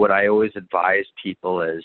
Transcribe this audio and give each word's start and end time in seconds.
what 0.00 0.10
I 0.10 0.28
always 0.28 0.52
advise 0.56 1.04
people 1.22 1.60
is 1.60 1.84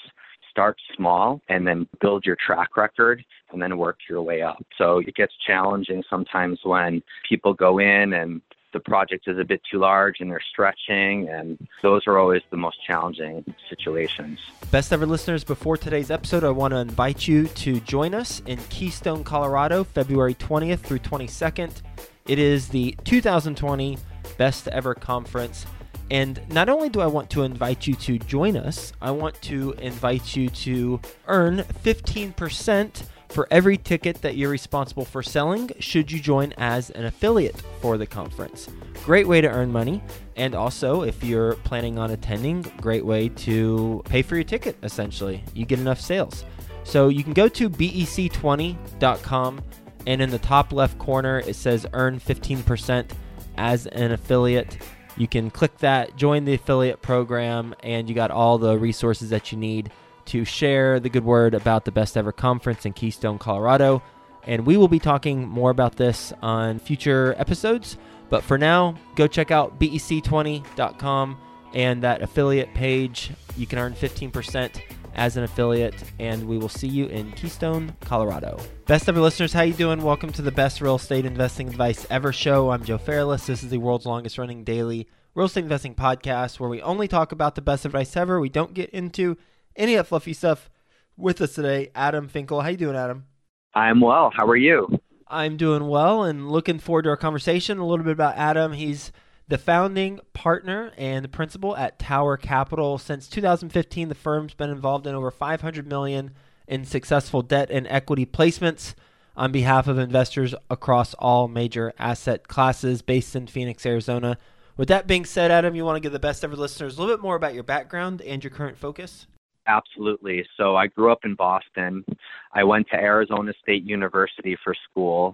start 0.50 0.78
small 0.96 1.42
and 1.50 1.68
then 1.68 1.86
build 2.00 2.26
your 2.26 2.38
track 2.38 2.78
record 2.78 3.22
and 3.52 3.62
then 3.62 3.78
work 3.78 3.98
your 4.10 4.22
way 4.22 4.42
up. 4.42 4.66
So 4.78 5.00
it 5.00 5.14
gets 5.16 5.34
challenging 5.46 6.02
sometimes 6.10 6.62
when 6.64 7.04
people 7.28 7.54
go 7.54 7.80
in 7.80 8.14
and 8.14 8.42
the 8.72 8.80
project 8.80 9.28
is 9.28 9.38
a 9.38 9.44
bit 9.44 9.60
too 9.70 9.80
large 9.80 10.22
and 10.22 10.32
they're 10.32 10.42
stretching, 10.52 11.30
and 11.30 11.68
those 11.82 12.04
are 12.08 12.18
always 12.18 12.42
the 12.52 12.58
most 12.58 12.78
challenging 12.86 13.44
situations. 13.70 14.40
Best 14.72 14.92
ever 14.94 15.06
listeners, 15.06 15.44
before 15.44 15.78
today's 15.78 16.12
episode, 16.12 16.44
I 16.44 16.50
want 16.52 16.72
to 16.72 16.78
invite 16.78 17.28
you 17.28 17.48
to 17.48 17.80
join 17.82 18.14
us 18.14 18.42
in 18.46 18.58
Keystone, 18.70 19.24
Colorado, 19.24 19.84
February 19.84 20.36
20th 20.36 20.80
through 20.80 21.00
22nd. 21.00 21.82
It 22.28 22.40
is 22.40 22.70
the 22.70 22.98
2020 23.06 23.98
Best 24.38 24.68
Ever 24.68 24.94
Conference. 24.94 25.66
And 26.12 26.42
not 26.50 26.70
only 26.70 26.90
do 26.90 27.02
I 27.02 27.08
want 27.08 27.30
to 27.32 27.44
invite 27.44 27.88
you 27.88 27.96
to 27.96 28.20
join 28.20 28.56
us, 28.56 28.94
I 29.02 29.12
want 29.12 29.42
to 29.44 29.72
invite 29.74 30.36
you 30.36 30.50
to 30.50 31.00
earn 31.28 31.60
15% 31.84 33.04
for 33.30 33.48
every 33.52 33.78
ticket 33.78 34.22
that 34.22 34.38
you're 34.38 34.50
responsible 34.50 35.04
for 35.04 35.24
selling 35.24 35.72
should 35.80 36.12
you 36.12 36.20
join 36.20 36.54
as 36.58 36.90
an 36.92 37.06
affiliate 37.06 37.62
for 37.82 37.98
the 37.98 38.06
conference. 38.06 38.70
Great 39.04 39.28
way 39.28 39.42
to 39.42 39.50
earn 39.50 39.72
money. 39.72 40.02
And 40.36 40.54
also, 40.56 41.02
if 41.02 41.24
you're 41.24 41.56
planning 41.56 41.98
on 41.98 42.12
attending, 42.12 42.62
great 42.82 43.06
way 43.06 43.30
to 43.30 44.04
pay 44.06 44.22
for 44.22 44.36
your 44.36 44.44
ticket 44.44 44.78
essentially. 44.84 45.44
You 45.54 45.66
get 45.66 45.80
enough 45.80 46.00
sales. 46.00 46.46
So 46.84 47.10
you 47.10 47.24
can 47.24 47.34
go 47.34 47.48
to 47.50 47.70
bec20.com 47.70 49.62
and 50.08 50.22
in 50.22 50.30
the 50.30 50.40
top 50.40 50.72
left 50.72 51.00
corner 51.00 51.40
it 51.40 51.56
says 51.56 51.88
earn 51.94 52.20
15% 52.20 53.10
as 53.58 53.88
an 53.88 54.12
affiliate 54.12 54.78
you 55.18 55.28
can 55.28 55.50
click 55.50 55.78
that, 55.80 56.16
join 56.16 56.46
the 56.46 56.54
affiliate 56.54 57.02
program, 57.02 57.76
and 57.82 58.10
you 58.10 58.16
got 58.16 58.32
all 58.32 58.58
the 58.58 58.78
resources 58.78 59.30
that 59.30 59.52
you 59.52 59.58
need 59.58 59.92
to 60.26 60.44
share 60.44 61.00
the 61.00 61.10
good 61.10 61.24
word 61.24 61.54
about 61.54 61.86
the 61.86 61.92
best 61.92 62.18
ever 62.18 62.32
conference 62.32 62.86
in 62.86 62.94
Keystone, 62.94 63.38
Colorado. 63.38 64.02
And 64.44 64.66
we 64.66 64.78
will 64.78 64.88
be 64.88 65.00
talking 65.00 65.48
more 65.48 65.72
about 65.72 65.96
this 65.96 66.34
on 66.42 66.80
future 66.80 67.36
episodes. 67.38 67.98
But 68.30 68.44
for 68.44 68.58
now, 68.58 68.96
go 69.16 69.28
check 69.28 69.52
out 69.52 69.80
bec20.com 69.80 71.38
and 71.74 72.04
that 72.04 72.22
affiliate 72.22 72.74
page. 72.74 73.32
You 73.56 73.68
can 73.68 73.80
earn 73.80 73.94
15% 73.94 74.82
as 75.16 75.38
an 75.38 75.44
affiliate 75.44 76.04
and 76.20 76.48
we 76.48 76.58
will 76.58 76.70
see 76.70 76.88
you 76.88 77.08
in 77.08 77.32
Keystone, 77.32 77.96
Colorado. 78.02 78.60
Best 78.86 79.10
ever 79.10 79.20
listeners, 79.20 79.54
how 79.54 79.62
you 79.64 79.74
doing? 79.74 80.02
Welcome 80.02 80.32
to 80.34 80.42
the 80.42 80.52
best 80.52 80.82
real 80.82 80.96
estate 80.96 81.26
investing 81.26 81.68
advice 81.68 82.06
ever 82.10 82.32
show. 82.32 82.72
I'm 82.72 82.84
Joe 82.84 82.98
Fairless. 82.98 83.48
This 83.48 83.64
is 83.64 83.70
the 83.70 83.78
world's 83.78 84.06
longest 84.06 84.38
running 84.38 84.64
daily 84.64 85.08
real 85.36 85.48
estate 85.48 85.64
investing 85.64 85.94
podcast 85.94 86.60
where 86.60 86.70
we 86.70 86.82
only 86.82 87.08
talk 87.08 87.32
about 87.32 87.56
the 87.56 87.62
best 87.62 87.86
advice 87.86 88.16
ever. 88.16 88.40
We 88.40 88.50
don't 88.50 88.74
get 88.74 88.90
into 88.92 89.38
any 89.76 89.96
of 89.96 90.00
that 90.06 90.10
fluffy 90.10 90.34
stuff. 90.34 90.70
With 91.18 91.40
us 91.40 91.56
today, 91.56 91.92
Adam 91.96 92.28
Finkel. 92.28 92.62
How 92.62 92.68
you 92.68 92.78
doing, 92.78 92.98
Adam? 92.98 93.26
I'm 93.74 94.02
well. 94.02 94.32
How 94.36 94.46
are 94.46 94.56
you? 94.58 95.00
I'm 95.28 95.56
doing 95.56 95.88
well 95.88 96.24
and 96.24 96.52
looking 96.52 96.78
forward 96.78 97.04
to 97.04 97.10
our 97.10 97.18
conversation. 97.18 97.78
A 97.78 97.86
little 97.86 98.04
bit 98.04 98.12
about 98.12 98.36
Adam. 98.36 98.74
He's 98.74 99.14
the 99.48 99.58
founding 99.58 100.20
partner 100.34 100.92
and 100.98 101.32
principal 101.32 101.76
at 101.78 102.00
Tower 102.00 102.38
Capital. 102.38 102.98
Since 102.98 103.28
2015, 103.28 104.10
the 104.10 104.16
firm's 104.16 104.54
been 104.54 104.70
involved 104.70 105.06
in 105.06 105.14
over 105.14 105.30
500 105.30 105.88
million 105.88 106.32
in 106.68 106.86
successful 106.86 107.42
debt 107.42 107.70
and 107.70 107.86
equity 107.88 108.26
placements 108.26 108.96
on 109.38 109.52
behalf 109.52 109.88
of 109.88 110.00
investors 110.00 110.56
across 110.70 111.14
all 111.16 111.48
major 111.48 111.94
asset 112.00 112.48
classes 112.48 113.02
based 113.02 113.36
in 113.36 113.48
Phoenix, 113.48 113.86
Arizona. 113.86 114.38
With 114.78 114.88
that 114.88 115.08
being 115.08 115.26
said, 115.26 115.52
Adam, 115.52 115.76
you 115.76 115.86
want 115.86 115.98
to 115.98 116.00
give 116.02 116.12
the 116.12 116.20
best 116.20 116.44
ever 116.44 116.56
listeners 116.56 116.98
a 116.98 117.02
little 117.02 117.16
bit 117.16 117.22
more 117.22 117.36
about 117.36 117.54
your 117.54 117.64
background 117.64 118.22
and 118.22 118.44
your 118.44 118.52
current 118.52 118.78
focus? 118.78 119.28
Absolutely. 119.68 120.46
So 120.58 120.76
I 120.76 120.88
grew 120.88 121.12
up 121.12 121.26
in 121.26 121.36
Boston. 121.36 122.06
I 122.54 122.64
went 122.64 122.88
to 122.90 122.96
Arizona 122.96 123.54
State 123.62 123.84
University 123.84 124.58
for 124.64 124.76
school. 124.90 125.34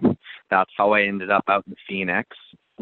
That's 0.50 0.70
how 0.76 0.92
I 0.92 1.02
ended 1.02 1.30
up 1.30 1.44
out 1.48 1.64
in 1.66 1.76
Phoenix 1.88 2.28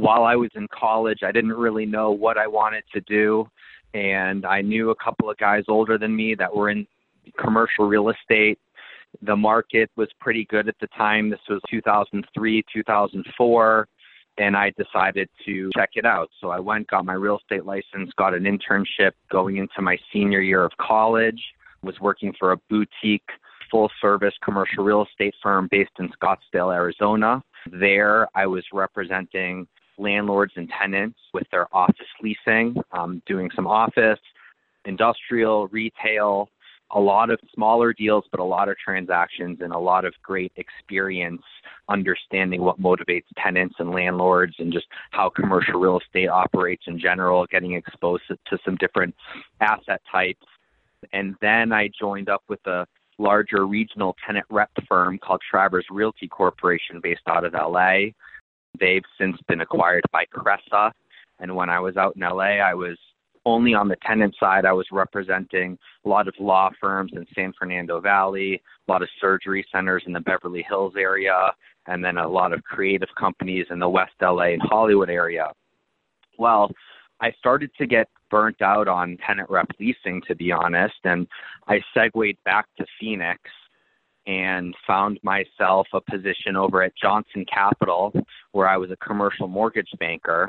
while 0.01 0.25
I 0.25 0.35
was 0.35 0.51
in 0.55 0.67
college, 0.69 1.21
I 1.23 1.33
didn't 1.33 1.53
really 1.53 1.87
know 1.87 2.11
what 2.11 2.39
I 2.39 2.47
wanted 2.47 2.85
to 2.95 3.01
do. 3.03 3.47
And 3.93 4.47
I 4.47 4.63
knew 4.63 4.91
a 4.91 4.95
couple 4.95 5.31
of 5.31 5.37
guys 5.37 5.65
older 5.69 5.99
than 5.99 6.15
me 6.15 6.35
that 6.37 6.55
were 6.55 6.71
in 6.71 6.87
commercial 7.39 7.87
real 7.87 8.09
estate. 8.09 8.59
The 9.23 9.37
market 9.37 9.91
was 9.97 10.09
pretty 10.21 10.47
good 10.49 10.69
at 10.69 10.77
the 10.81 10.87
time. 10.97 11.29
This 11.29 11.41
was 11.49 11.61
2003, 11.71 12.65
2004. 12.73 13.89
And 14.39 14.57
I 14.57 14.73
decided 14.79 15.29
to 15.45 15.71
check 15.77 15.91
it 15.95 16.07
out. 16.07 16.31
So 16.41 16.49
I 16.51 16.61
went, 16.61 16.89
got 16.89 17.05
my 17.05 17.15
real 17.15 17.39
estate 17.39 17.67
license, 17.67 18.11
got 18.17 18.33
an 18.33 18.45
internship 18.45 19.11
going 19.31 19.59
into 19.59 19.83
my 19.83 19.99
senior 20.13 20.41
year 20.41 20.65
of 20.65 20.73
college, 20.81 21.43
was 21.83 21.99
working 22.01 22.33
for 22.39 22.53
a 22.53 22.57
boutique 22.71 23.29
full 23.71 23.91
service 24.01 24.35
commercial 24.43 24.85
real 24.85 25.05
estate 25.05 25.35
firm 25.43 25.69
based 25.71 25.91
in 25.99 26.09
Scottsdale, 26.21 26.75
Arizona. 26.75 27.43
There, 27.71 28.29
I 28.35 28.47
was 28.47 28.65
representing 28.73 29.67
landlords 30.01 30.53
and 30.57 30.69
tenants 30.81 31.19
with 31.33 31.47
their 31.51 31.67
office 31.75 32.07
leasing, 32.23 32.75
um, 32.93 33.23
doing 33.27 33.51
some 33.55 33.67
office, 33.67 34.19
industrial, 34.85 35.69
retail, 35.69 36.49
a 36.93 37.01
lot 37.01 37.31
of 37.31 37.39
smaller 37.55 37.93
deals, 37.93 38.25
but 38.31 38.41
a 38.41 38.45
lot 38.45 38.69
of 38.69 38.77
transactions 38.77 39.59
and 39.61 39.73
a 39.73 39.79
lot 39.79 40.05
of 40.05 40.13
great 40.23 40.53
experience 40.57 41.43
understanding 41.89 42.63
what 42.63 42.81
motivates 42.81 43.25
tenants 43.37 43.77
and 43.79 43.91
landlords 43.91 44.55
and 44.59 44.73
just 44.73 44.87
how 45.11 45.29
commercial 45.29 45.79
real 45.79 45.99
estate 46.01 46.29
operates 46.29 46.85
in 46.87 46.99
general, 46.99 47.47
getting 47.47 47.75
exposed 47.75 48.23
to 48.29 48.59
some 48.65 48.77
different 48.77 49.15
asset 49.61 50.01
types. 50.11 50.47
And 51.13 51.37
then 51.41 51.73
I 51.73 51.91
joined 51.99 52.29
up 52.29 52.43
with 52.49 52.65
a 52.67 52.87
larger 53.19 53.67
regional 53.67 54.17
tenant 54.27 54.47
rep 54.51 54.71
firm 54.89 55.19
called 55.19 55.41
Travers 55.49 55.87
Realty 55.91 56.27
Corporation 56.27 57.01
based 57.03 57.23
out 57.27 57.45
of 57.45 57.53
LA. 57.53 58.11
They've 58.79 59.05
since 59.19 59.37
been 59.49 59.61
acquired 59.61 60.05
by 60.13 60.25
Cresa. 60.27 60.93
And 61.39 61.55
when 61.57 61.71
I 61.71 61.81
was 61.81 61.97
out 61.97 62.17
in 62.17 62.23
LA, 62.23 62.61
I 62.61 62.75
was 62.75 62.97
only 63.45 63.75
on 63.75 63.89
the 63.89 63.97
tenant 64.07 64.35
side. 64.39 64.65
I 64.65 64.73
was 64.73 64.87
representing 64.93 65.79
a 66.05 66.09
lot 66.09 66.29
of 66.29 66.35
law 66.39 66.71
firms 66.81 67.13
in 67.15 67.27
San 67.35 67.53
Fernando 67.59 68.01
Valley, 68.01 68.61
a 68.89 68.93
lot 68.93 69.03
of 69.03 69.09
surgery 69.21 69.67
centers 69.73 70.03
in 70.07 70.13
the 70.13 70.21
Beverly 70.21 70.65
Hills 70.69 70.95
area, 70.97 71.53
and 71.87 72.05
then 72.05 72.19
a 72.19 72.29
lot 72.29 72.53
of 72.53 72.63
creative 72.65 73.09
companies 73.19 73.67
in 73.71 73.79
the 73.79 73.89
West 73.89 74.13
LA 74.21 74.53
and 74.53 74.63
Hollywood 74.63 75.11
area. 75.11 75.53
Well, 76.39 76.71
I 77.21 77.33
started 77.39 77.71
to 77.79 77.87
get 77.87 78.09
burnt 78.31 78.63
out 78.63 78.89
on 78.89 79.19
tenant 79.27 79.51
rep 79.51 79.69
leasing, 79.79 80.23
to 80.29 80.35
be 80.35 80.53
honest, 80.53 80.95
and 81.05 81.27
I 81.67 81.81
segued 81.95 82.39
back 82.45 82.67
to 82.79 82.87
Phoenix 82.99 83.41
and 84.27 84.75
found 84.87 85.19
myself 85.23 85.87
a 85.93 86.01
position 86.01 86.55
over 86.57 86.83
at 86.83 86.93
Johnson 86.97 87.45
Capital, 87.53 88.13
where 88.53 88.69
I 88.69 88.77
was 88.77 88.91
a 88.91 88.97
commercial 88.97 89.49
mortgage 89.49 89.91
banker. 89.99 90.49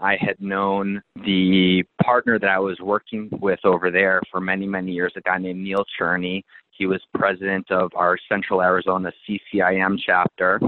I 0.00 0.16
had 0.20 0.40
known 0.40 1.02
the 1.16 1.82
partner 2.02 2.38
that 2.38 2.48
I 2.48 2.58
was 2.58 2.78
working 2.80 3.28
with 3.40 3.60
over 3.64 3.90
there 3.90 4.20
for 4.30 4.40
many, 4.40 4.66
many 4.66 4.92
years, 4.92 5.12
a 5.16 5.20
guy 5.20 5.38
named 5.38 5.62
Neil 5.62 5.84
Cherney. 5.98 6.44
He 6.70 6.86
was 6.86 7.00
president 7.14 7.70
of 7.70 7.90
our 7.94 8.16
Central 8.28 8.62
Arizona 8.62 9.12
CCIM 9.28 9.98
chapter, 10.04 10.60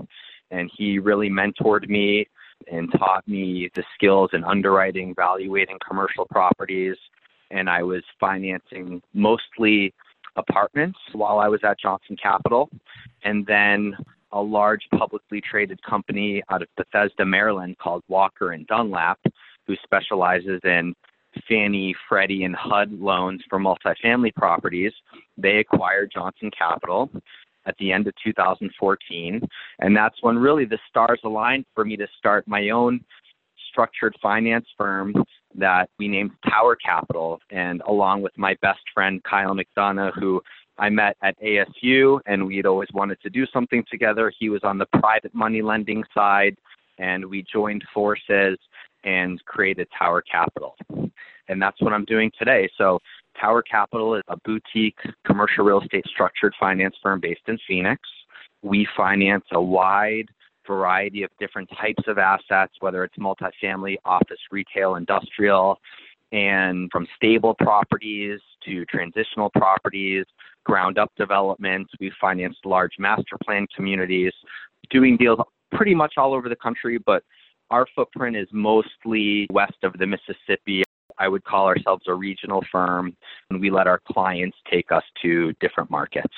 and 0.51 0.71
he 0.77 0.99
really 0.99 1.31
mentored 1.31 1.89
me 1.89 2.27
and 2.71 2.93
taught 2.99 3.27
me 3.27 3.71
the 3.75 3.83
skills 3.95 4.31
in 4.33 4.45
underwriting, 4.45 5.11
evaluating 5.11 5.79
commercial 5.87 6.27
properties. 6.27 6.97
And 7.51 7.69
I 7.69 7.83
was 7.83 8.03
financing 8.19 9.03
mostly 9.15 9.95
apartments 10.37 10.99
while 11.13 11.39
I 11.39 11.49
was 11.49 11.61
at 11.65 11.81
Johnson 11.81 12.17
Capital, 12.21 12.71
and 13.25 13.47
then 13.47 13.95
a 14.33 14.41
large 14.41 14.83
publicly 14.97 15.41
traded 15.41 15.83
company 15.83 16.43
out 16.51 16.63
of 16.63 16.69
Bethesda, 16.77 17.25
Maryland 17.25 17.77
called 17.79 18.03
Walker 18.09 18.53
and 18.53 18.67
Dunlop, 18.67 19.19
who 19.67 19.75
specializes 19.83 20.61
in 20.65 20.95
Fannie, 21.49 21.95
Freddie, 22.09 22.45
and 22.45 22.55
HUD 22.55 22.93
loans 22.93 23.43
for 23.49 23.59
multifamily 23.59 24.35
properties. 24.35 24.93
They 25.37 25.59
acquired 25.59 26.11
Johnson 26.13 26.51
Capital 26.57 27.11
at 27.67 27.77
the 27.79 27.93
end 27.93 28.07
of 28.07 28.15
2014, 28.25 29.41
and 29.79 29.97
that's 29.97 30.17
when 30.23 30.39
really 30.39 30.65
the 30.65 30.79
stars 30.89 31.21
aligned 31.25 31.65
for 31.75 31.85
me 31.85 31.97
to 31.97 32.07
start 32.19 32.47
my 32.49 32.71
own 32.71 33.01
structured 33.71 34.15
finance 34.21 34.67
firm 34.77 35.15
that 35.55 35.89
we 35.99 36.09
named 36.09 36.33
Tower 36.49 36.77
Capital. 36.77 37.41
And 37.51 37.83
along 37.87 38.23
with 38.23 38.37
my 38.37 38.55
best 38.61 38.81
friend, 38.93 39.23
Kyle 39.25 39.55
McDonough, 39.55 40.13
who 40.19 40.43
I 40.79 40.89
met 40.89 41.17
at 41.23 41.41
ASU, 41.41 42.21
and 42.27 42.47
we'd 42.47 42.67
always 42.67 42.89
wanted 42.93 43.21
to 43.23 43.31
do 43.31 43.47
something 43.53 43.85
together. 43.91 44.33
He 44.39 44.49
was 44.49 44.63
on 44.65 44.79
the 44.79 44.87
private 44.87 45.35
money 45.35 45.63
lending 45.63 46.03
side, 46.15 46.57
and 46.99 47.25
we 47.25 47.45
joined 47.53 47.85
forces 47.93 48.59
and 49.05 49.45
created 49.45 49.89
Tower 49.97 50.23
Capital. 50.23 50.77
And 51.49 51.61
that's 51.61 51.81
what 51.83 51.93
I'm 51.93 52.05
doing 52.05 52.31
today. 52.39 52.71
So, 52.79 53.01
Tower 53.41 53.63
Capital 53.63 54.15
is 54.15 54.23
a 54.29 54.37
boutique 54.45 54.99
commercial 55.27 55.65
real 55.65 55.81
estate 55.81 56.05
structured 56.07 56.55
finance 56.61 56.95
firm 57.03 57.19
based 57.21 57.41
in 57.49 57.59
Phoenix. 57.67 58.01
We 58.63 58.87
finance 58.97 59.45
a 59.53 59.61
wide 59.61 60.29
variety 60.67 61.23
of 61.23 61.31
different 61.41 61.69
types 61.81 62.05
of 62.07 62.19
assets, 62.19 62.75
whether 62.81 63.05
it's 63.05 63.17
multifamily, 63.17 63.97
office, 64.05 64.39
retail, 64.51 64.97
industrial. 64.97 65.79
And 66.31 66.91
from 66.93 67.07
stable 67.17 67.55
properties 67.55 68.41
to 68.67 68.85
transitional 68.87 69.51
properties, 69.51 70.25
ground 70.65 70.99
up 70.99 71.11
developments, 71.17 71.91
we 72.01 72.13
financed 72.21 72.65
large 72.65 72.93
master 72.99 73.37
plan 73.45 73.67
communities, 73.75 74.33
doing 74.91 75.17
deals 75.17 75.39
pretty 75.73 75.95
much 75.95 76.15
all 76.17 76.35
over 76.35 76.49
the 76.49 76.57
country, 76.57 76.99
but 77.05 77.23
our 77.71 77.87
footprint 77.95 78.37
is 78.37 78.49
mostly 78.53 79.47
west 79.51 79.79
of 79.83 79.95
the 79.95 80.07
Mississippi. 80.07 80.83
I 81.19 81.29
would 81.29 81.45
call 81.45 81.67
ourselves 81.67 82.05
a 82.07 82.15
regional 82.15 82.63
firm, 82.71 83.17
and 83.51 83.61
we 83.61 83.71
let 83.71 83.87
our 83.87 84.01
clients 84.11 84.57
take 84.71 84.93
us 84.93 85.05
to 85.23 85.53
different 85.61 85.91
markets. 85.91 86.35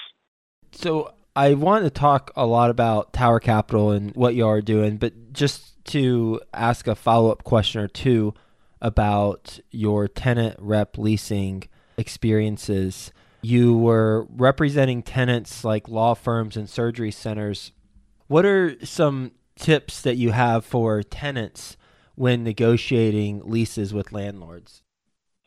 So 0.73 1.15
I 1.37 1.55
want 1.55 1.85
to 1.85 1.91
talk 1.91 2.33
a 2.37 2.47
lot 2.47 2.71
about 2.71 3.13
Tower 3.13 3.41
Capital 3.41 3.91
and 3.91 4.15
what 4.15 4.35
you 4.35 4.47
are 4.47 4.61
doing, 4.61 4.97
but 4.97 5.33
just 5.33 5.85
to 5.87 6.41
ask 6.53 6.87
a 6.87 6.95
follow 6.95 7.31
up 7.31 7.45
question 7.45 7.81
or 7.81 7.89
two 7.89 8.35
about 8.81 9.59
your 9.71 10.07
tenant 10.07 10.57
rep 10.61 10.99
leasing 10.99 11.65
experiences. 11.97 13.13
You 13.43 13.77
were 13.77 14.27
representing 14.31 15.03
tenants 15.03 15.65
like 15.65 15.89
law 15.89 16.15
firms 16.15 16.57
and 16.57 16.69
surgery 16.69 17.11
centers. 17.11 17.73
What 18.27 18.47
are 18.47 18.75
some 18.85 19.33
tips 19.57 20.01
that 20.03 20.17
you 20.17 20.31
have 20.33 20.65
for 20.65 21.03
tenants 21.03 21.77
when 22.15 22.43
negotiating 22.43 23.43
leases 23.45 23.93
with 23.93 24.13
landlords? 24.13 24.83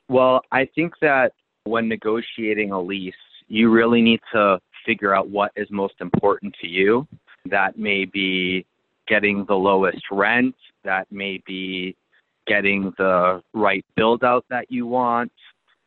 Well, 0.10 0.42
I 0.52 0.70
think 0.76 0.94
that 1.02 1.34
when 1.64 1.90
negotiating 1.90 2.72
a 2.72 2.82
lease, 2.82 3.14
you 3.48 3.70
really 3.70 4.02
need 4.02 4.22
to 4.34 4.60
figure 4.86 5.14
out 5.14 5.30
what 5.30 5.52
is 5.56 5.68
most 5.70 5.96
important 6.00 6.56
to 6.62 6.68
you. 6.68 7.08
That 7.46 7.78
may 7.78 8.06
be 8.06 8.66
getting 9.08 9.46
the 9.46 9.56
lowest 9.56 10.04
rent, 10.12 10.56
that 10.84 11.12
may 11.12 11.42
be 11.46 11.96
getting 12.46 12.94
the 12.98 13.42
right 13.54 13.86
build 13.96 14.24
out 14.24 14.46
that 14.50 14.72
you 14.72 14.88
want, 14.88 15.32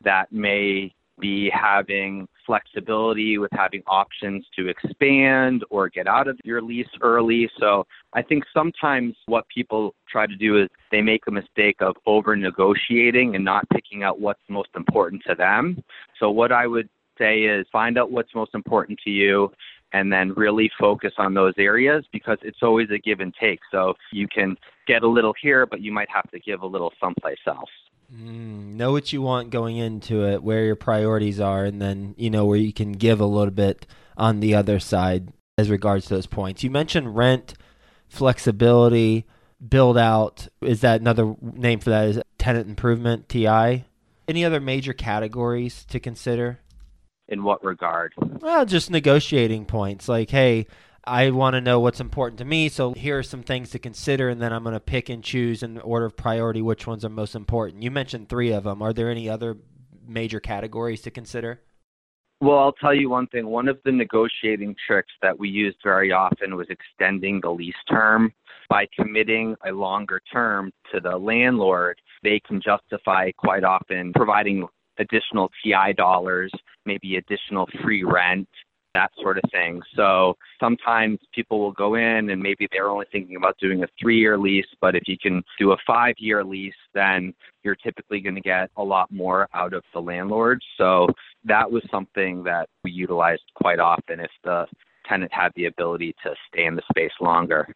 that 0.05 0.33
may 0.33 0.95
be 1.21 1.51
having 1.51 2.27
flexibility 2.47 3.39
with 3.39 3.51
having 3.53 3.83
options 3.87 4.45
to 4.57 4.69
expand 4.69 5.65
or 5.71 5.89
get 5.89 6.09
out 6.09 6.27
of 6.27 6.39
your 6.43 6.63
lease 6.63 6.89
early. 7.03 7.49
So 7.61 7.87
I 8.15 8.23
think 8.23 8.45
sometimes 8.53 9.15
what 9.27 9.45
people 9.55 9.95
try 10.11 10.27
to 10.27 10.35
do 10.35 10.61
is 10.63 10.69
they 10.91 11.03
make 11.03 11.23
a 11.29 11.31
mistake 11.31 11.77
of 11.81 11.97
over 12.07 12.35
negotiating 12.35 13.37
and 13.37 13.45
not 13.45 13.69
picking 13.71 14.03
out 14.03 14.21
what's 14.21 14.43
most 14.49 14.71
important 14.75 15.23
to 15.29 15.35
them. 15.35 15.83
So 16.19 16.31
what 16.31 16.51
I 16.51 16.67
would 16.67 16.89
say 17.19 17.41
is 17.43 17.67
find 17.71 17.99
out 17.99 18.11
what's 18.11 18.35
most 18.35 18.55
important 18.55 18.99
to 19.05 19.11
you 19.11 19.53
and 19.93 20.13
then 20.13 20.33
really 20.35 20.71
focus 20.79 21.13
on 21.19 21.35
those 21.35 21.55
areas 21.59 22.05
because 22.13 22.39
it's 22.43 22.63
always 22.63 22.89
a 22.91 22.99
give 22.99 23.21
and 23.21 23.35
take. 23.39 23.61
So 23.71 23.95
you 24.13 24.27
can 24.29 24.57
get 24.87 25.03
a 25.03 25.09
little 25.09 25.35
here, 25.41 25.67
but 25.67 25.81
you 25.81 25.93
might 25.93 26.09
have 26.11 26.31
to 26.31 26.39
give 26.39 26.63
a 26.63 26.67
little 26.67 26.93
someplace 27.01 27.39
else. 27.47 27.71
Mm, 28.13 28.75
know 28.75 28.93
what 28.93 29.13
you 29.13 29.23
want 29.23 29.51
going 29.51 29.77
into 29.77 30.25
it, 30.27 30.43
where 30.43 30.65
your 30.65 30.77
priorities 30.77 31.39
are, 31.41 31.65
and 31.65 31.81
then 31.81 32.15
you 32.19 32.31
know 32.31 32.45
where 32.45 32.59
you 32.59 32.73
can 32.73 32.93
give 32.93 33.21
a 33.21 33.27
little 33.27 33.53
bit 33.53 33.87
on 34.17 34.41
the 34.41 34.55
other 34.55 34.81
side 34.81 35.33
as 35.57 35.71
regards 35.71 36.07
to 36.07 36.15
those 36.15 36.27
points. 36.27 36.65
You 36.65 36.71
mentioned 36.71 37.17
rent, 37.17 37.55
flexibility, 38.09 39.27
build 39.67 39.97
out. 39.97 40.49
Is 40.61 40.81
that 40.81 41.01
another 41.01 41.37
name 41.41 41.81
for 41.81 41.91
that? 41.91 42.09
Is 42.09 42.21
tenant 42.39 42.69
improvement, 42.69 43.29
TI? 43.29 43.85
Any 44.27 44.45
other 44.45 44.61
major 44.61 44.93
categories 44.93 45.85
to 45.87 46.01
consider? 46.01 46.61
In 47.29 47.45
what 47.45 47.63
regard? 47.63 48.13
Well, 48.17 48.65
just 48.65 48.91
negotiating 48.91 49.67
points. 49.67 50.09
Like, 50.09 50.31
hey, 50.31 50.67
I 51.05 51.31
want 51.31 51.55
to 51.55 51.61
know 51.61 51.81
what's 51.81 52.01
important 52.01 52.39
to 52.39 52.45
me. 52.45 52.69
So 52.69 52.93
here 52.93 53.19
are 53.19 53.23
some 53.23 53.43
things 53.43 53.71
to 53.71 53.79
consider, 53.79 54.29
and 54.29 54.41
then 54.41 54.53
I'm 54.53 54.63
going 54.63 54.75
to 54.75 54.81
pick 54.81 55.09
and 55.09 55.25
choose 55.25 55.63
in 55.63 55.79
order 55.79 56.05
of 56.05 56.17
priority 56.17 56.61
which 56.63 56.87
ones 56.87 57.05
are 57.05 57.09
most 57.09 57.35
important. 57.35 57.83
You 57.83 57.91
mentioned 57.91 58.29
three 58.29 58.53
of 58.53 58.65
them. 58.65 58.83
Are 58.83 58.93
there 58.93 59.11
any 59.11 59.29
other 59.29 59.57
major 60.07 60.41
categories 60.41 61.03
to 61.03 61.11
consider? 61.11 61.61
Well, 62.43 62.59
I'll 62.59 62.73
tell 62.73 62.95
you 62.95 63.11
one 63.11 63.27
thing. 63.27 63.47
One 63.47 63.69
of 63.69 63.79
the 63.85 63.93
negotiating 63.93 64.75
tricks 64.87 65.13
that 65.21 65.39
we 65.39 65.49
used 65.49 65.79
very 65.85 66.11
often 66.11 66.57
was 66.57 66.69
extending 66.71 67.41
the 67.41 67.51
lease 67.51 67.75
term. 67.89 68.33
By 68.69 68.87
committing 68.97 69.57
a 69.67 69.73
longer 69.73 70.23
term 70.33 70.71
to 70.93 71.01
the 71.01 71.17
landlord, 71.17 72.01
they 72.23 72.41
can 72.47 72.61
justify 72.63 73.31
quite 73.37 73.65
often 73.65 74.13
providing 74.15 74.67
additional 74.99 75.51
TI 75.63 75.93
dollars, 75.95 76.53
maybe 76.87 77.17
additional 77.17 77.69
free 77.83 78.05
rent, 78.05 78.49
that 78.95 79.11
sort 79.21 79.39
of 79.39 79.45
thing. 79.51 79.81
So 79.95 80.37
sometimes 80.59 81.19
people 81.35 81.61
will 81.61 81.73
go 81.73 81.95
in 81.95 82.31
and 82.31 82.43
maybe 82.43 82.69
they're 82.73 82.89
only 82.89 83.07
thinking 83.13 83.37
about 83.37 83.57
doing 83.59 83.83
a 83.83 83.87
three 84.01 84.19
year 84.19 84.39
lease, 84.39 84.67
but 84.81 84.95
if 84.95 85.05
you 85.07 85.17
can 85.19 85.43
do 85.59 85.73
a 85.73 85.77
five 85.87 86.15
year 86.19 86.45
lease, 86.45 86.75
then 86.95 87.35
you're 87.63 87.77
typically 87.77 88.21
going 88.21 88.35
to 88.35 88.41
get 88.41 88.71
a 88.77 88.83
lot 88.83 89.11
more 89.13 89.49
out 89.55 89.73
of 89.75 89.83
the 89.93 90.01
landlord. 90.01 90.63
So 90.79 91.09
that 91.45 91.71
was 91.71 91.83
something 91.91 92.43
that 92.45 92.69
we 92.85 92.91
utilized 92.91 93.43
quite 93.55 93.79
often 93.79 94.21
if 94.21 94.31
the 94.45 94.67
tenant 95.09 95.33
had 95.33 95.51
the 95.57 95.67
ability 95.67 96.15
to 96.23 96.35
stay 96.49 96.65
in 96.65 96.77
the 96.77 96.83
space 96.91 97.13
longer. 97.21 97.69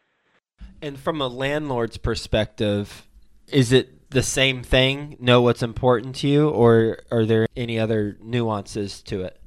And 0.81 0.99
from 0.99 1.21
a 1.21 1.27
landlord's 1.27 1.97
perspective, 1.97 3.07
is 3.47 3.71
it 3.71 4.09
the 4.09 4.23
same 4.23 4.63
thing? 4.63 5.17
Know 5.19 5.41
what's 5.41 5.63
important 5.63 6.15
to 6.17 6.27
you, 6.27 6.49
or 6.49 6.99
are 7.11 7.25
there 7.25 7.47
any 7.55 7.79
other 7.79 8.17
nuances 8.21 9.01
to 9.03 9.23
it? 9.23 9.39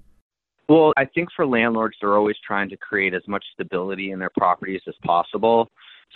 Well, 0.68 0.92
I 0.96 1.06
think 1.06 1.30
for 1.34 1.46
landlords, 1.46 1.96
they're 2.00 2.16
always 2.16 2.36
trying 2.46 2.68
to 2.70 2.76
create 2.76 3.14
as 3.14 3.26
much 3.26 3.44
stability 3.54 4.10
in 4.10 4.18
their 4.18 4.30
properties 4.36 4.82
as 4.86 4.94
possible. 5.02 5.70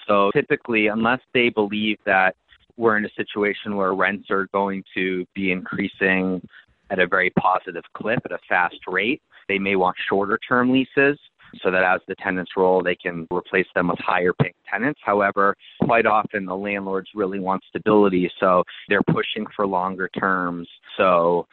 So 0.06 0.31
typically, 0.34 0.88
unless 0.88 1.20
they 1.32 1.49
believe 1.49 1.99
that 2.04 2.37
we're 2.76 2.96
in 2.96 3.04
a 3.04 3.10
situation 3.16 3.76
where 3.76 3.94
rents 3.94 4.31
are 4.31 4.46
going 4.52 4.84
to 4.94 5.25
be 5.34 5.52
increasing 5.52 6.46
at 6.90 6.99
a 6.99 7.06
very 7.06 7.31
positive 7.31 7.84
clip 7.94 8.20
at 8.25 8.32
a 8.32 8.38
fast 8.49 8.76
rate, 8.87 9.22
they 9.49 9.58
may 9.58 9.76
want 9.76 9.96
shorter 10.08 10.38
term 10.46 10.70
leases 10.70 11.19
so 11.62 11.70
that 11.70 11.82
as 11.84 12.00
the 12.08 12.14
tenants 12.16 12.52
roll, 12.56 12.82
they 12.82 12.94
can 12.94 13.26
replace 13.32 13.66
them 13.75 13.88
with 13.88 13.99
higher 13.99 14.32
paying 14.32 14.54
tenants. 14.70 15.00
However, 15.04 15.54
quite 15.82 16.06
often 16.06 16.46
the 16.46 16.56
landlords 16.56 17.08
really 17.14 17.40
want 17.40 17.62
stability, 17.69 18.31
so 18.40 18.64
they're 18.88 19.02
pushing 19.02 19.46
for 19.54 19.66
longer 19.66 20.08
terms. 20.19 20.69
So 20.96 21.46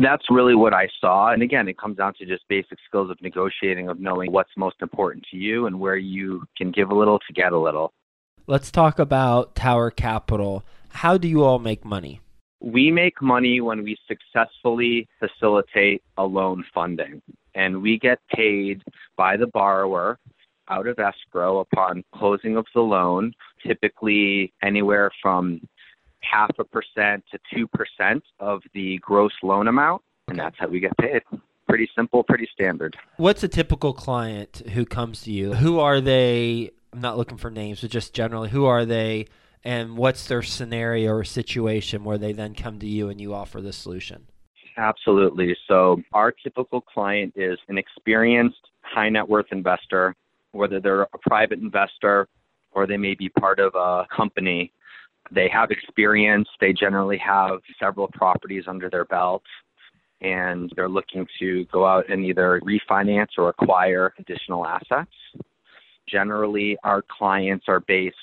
that's 0.00 0.24
really 0.30 0.54
what 0.54 0.74
I 0.74 0.88
saw. 1.00 1.32
And 1.32 1.42
again, 1.42 1.68
it 1.68 1.78
comes 1.78 1.96
down 1.96 2.14
to 2.14 2.26
just 2.26 2.46
basic 2.48 2.78
skills 2.86 3.10
of 3.10 3.20
negotiating, 3.22 3.88
of 3.88 4.00
knowing 4.00 4.32
what's 4.32 4.50
most 4.56 4.76
important 4.82 5.24
to 5.30 5.36
you 5.36 5.66
and 5.66 5.78
where 5.78 5.96
you 5.96 6.44
can 6.56 6.70
give 6.70 6.90
a 6.90 6.94
little 6.94 7.18
to 7.18 7.32
get 7.32 7.52
a 7.52 7.58
little. 7.58 7.92
Let's 8.46 8.70
talk 8.70 8.98
about 8.98 9.54
Tower 9.54 9.90
Capital. 9.90 10.64
How 10.90 11.18
do 11.18 11.28
you 11.28 11.42
all 11.42 11.58
make 11.58 11.84
money? 11.84 12.20
We 12.60 12.90
make 12.90 13.20
money 13.20 13.60
when 13.60 13.82
we 13.82 13.98
successfully 14.08 15.08
facilitate 15.18 16.02
a 16.16 16.24
loan 16.24 16.64
funding, 16.72 17.20
and 17.54 17.82
we 17.82 17.98
get 17.98 18.18
paid 18.34 18.82
by 19.16 19.36
the 19.36 19.46
borrower 19.48 20.18
out 20.68 20.86
of 20.86 20.98
escrow 20.98 21.58
upon 21.58 22.02
closing 22.14 22.56
of 22.56 22.66
the 22.74 22.80
loan, 22.80 23.32
typically 23.64 24.52
anywhere 24.62 25.10
from 25.22 25.60
half 26.30 26.50
a 26.58 26.64
percent 26.64 27.24
to 27.30 27.38
two 27.52 27.66
percent 27.68 28.22
of 28.40 28.62
the 28.74 28.98
gross 28.98 29.32
loan 29.42 29.68
amount, 29.68 30.02
and 30.28 30.38
that's 30.38 30.56
how 30.58 30.68
we 30.68 30.80
get 30.80 30.96
paid. 30.98 31.22
Pretty 31.68 31.88
simple, 31.96 32.22
pretty 32.22 32.48
standard. 32.52 32.96
What's 33.16 33.42
a 33.42 33.48
typical 33.48 33.92
client 33.92 34.62
who 34.72 34.84
comes 34.84 35.22
to 35.22 35.32
you? 35.32 35.54
Who 35.54 35.80
are 35.80 36.00
they? 36.00 36.70
I'm 36.92 37.00
not 37.00 37.16
looking 37.16 37.38
for 37.38 37.50
names, 37.50 37.80
but 37.80 37.90
just 37.90 38.14
generally, 38.14 38.48
who 38.48 38.66
are 38.66 38.84
they? 38.84 39.26
And 39.64 39.96
what's 39.96 40.28
their 40.28 40.42
scenario 40.42 41.12
or 41.12 41.24
situation 41.24 42.04
where 42.04 42.18
they 42.18 42.32
then 42.32 42.54
come 42.54 42.78
to 42.78 42.86
you 42.86 43.08
and 43.08 43.20
you 43.20 43.34
offer 43.34 43.60
the 43.60 43.72
solution? 43.72 44.26
Absolutely. 44.76 45.56
So, 45.66 46.02
our 46.12 46.30
typical 46.30 46.80
client 46.80 47.32
is 47.34 47.58
an 47.68 47.76
experienced 47.76 48.60
high 48.82 49.08
net 49.08 49.28
worth 49.28 49.46
investor, 49.50 50.14
whether 50.52 50.80
they're 50.80 51.02
a 51.02 51.18
private 51.20 51.58
investor 51.58 52.28
or 52.72 52.86
they 52.86 52.96
may 52.96 53.14
be 53.14 53.28
part 53.28 53.58
of 53.58 53.74
a 53.74 54.06
company 54.14 54.70
they 55.30 55.48
have 55.52 55.70
experience. 55.70 56.48
They 56.60 56.72
generally 56.72 57.18
have 57.18 57.60
several 57.80 58.08
properties 58.08 58.64
under 58.66 58.88
their 58.90 59.04
belt, 59.04 59.42
and 60.20 60.72
they're 60.76 60.88
looking 60.88 61.26
to 61.40 61.64
go 61.66 61.86
out 61.86 62.08
and 62.08 62.24
either 62.24 62.60
refinance 62.64 63.28
or 63.38 63.48
acquire 63.48 64.14
additional 64.18 64.66
assets. 64.66 65.10
Generally, 66.08 66.76
our 66.84 67.02
clients 67.02 67.66
are 67.68 67.80
based 67.80 68.16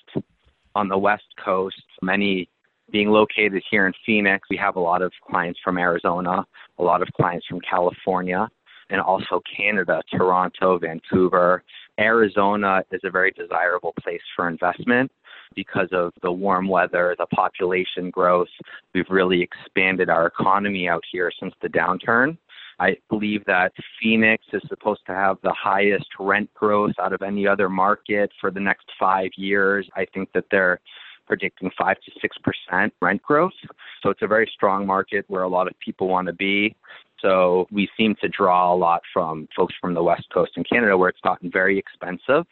on 0.76 0.88
the 0.88 0.98
West 0.98 1.26
Coast, 1.44 1.84
many 2.02 2.50
being 2.92 3.10
located 3.10 3.62
here 3.70 3.88
in 3.88 3.94
Phoenix. 4.06 4.48
We 4.50 4.58
have 4.58 4.76
a 4.76 4.80
lot 4.80 5.02
of 5.02 5.12
clients 5.30 5.60
from 5.64 5.78
Arizona, 5.78 6.46
a 6.80 6.84
lot 6.84 7.02
of 7.02 7.08
clients 7.16 7.46
from 7.48 7.60
California, 7.62 8.48
and 8.90 9.02
also 9.02 9.42
Canada, 9.56 10.02
Toronto, 10.12 10.78
Vancouver. 10.80 11.64
Arizona 12.00 12.84
is 12.92 13.02
a 13.04 13.10
very 13.10 13.32
desirable 13.32 13.94
place 14.02 14.22
for 14.36 14.48
investment 14.48 15.12
because 15.56 15.90
of 15.92 16.14
the 16.22 16.32
warm 16.32 16.68
weather, 16.68 17.16
the 17.18 17.26
population 17.28 18.10
growth. 18.10 18.48
We've 18.94 19.10
really 19.10 19.42
expanded 19.42 20.10
our 20.10 20.28
economy 20.28 20.88
out 20.88 21.04
here 21.12 21.32
since 21.40 21.54
the 21.62 21.70
downturn. 21.70 22.38
I 22.80 22.98
believe 23.10 23.46
that 23.46 23.72
Phoenix 24.02 24.44
is 24.52 24.62
supposed 24.68 25.02
to 25.08 25.14
have 25.14 25.38
the 25.44 25.54
highest 25.54 26.08
rent 26.20 26.54
growth 26.54 26.94
out 27.00 27.14
of 27.14 27.22
any 27.22 27.48
other 27.48 27.70
market 27.70 28.32
for 28.42 28.52
the 28.52 28.60
next 28.60 28.86
five 29.00 29.30
years. 29.36 29.88
I 29.96 30.06
think 30.14 30.30
that 30.34 30.46
they're 30.52 30.80
predicting 31.28 31.72
5 31.78 31.98
to 32.02 32.30
6% 32.74 32.92
rent 33.02 33.22
growth. 33.22 33.54
So 34.02 34.10
it's 34.10 34.22
a 34.22 34.28
very 34.28 34.50
strong 34.54 34.86
market 34.86 35.26
where 35.28 35.44
a 35.44 35.48
lot 35.48 35.68
of 35.68 35.74
people 35.80 36.08
want 36.08 36.28
to 36.28 36.34
be. 36.34 36.76
So 37.22 37.68
we 37.72 37.88
seem 37.98 38.16
to 38.22 38.28
draw 38.28 38.74
a 38.74 38.76
lot 38.76 39.02
from 39.14 39.48
folks 39.56 39.74
from 39.80 39.94
the 39.94 40.04
West 40.04 40.28
Coast 40.34 40.52
in 40.58 40.64
Canada 40.66 40.98
where 40.98 41.10
it's 41.10 41.22
gotten 41.22 41.50
very 41.50 41.80
expensive 41.80 42.46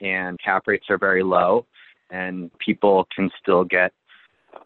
and 0.00 0.38
cap 0.40 0.64
rates 0.66 0.86
are 0.88 0.98
very 0.98 1.22
low 1.22 1.66
and 2.14 2.50
people 2.58 3.06
can 3.14 3.28
still 3.42 3.64
get 3.64 3.92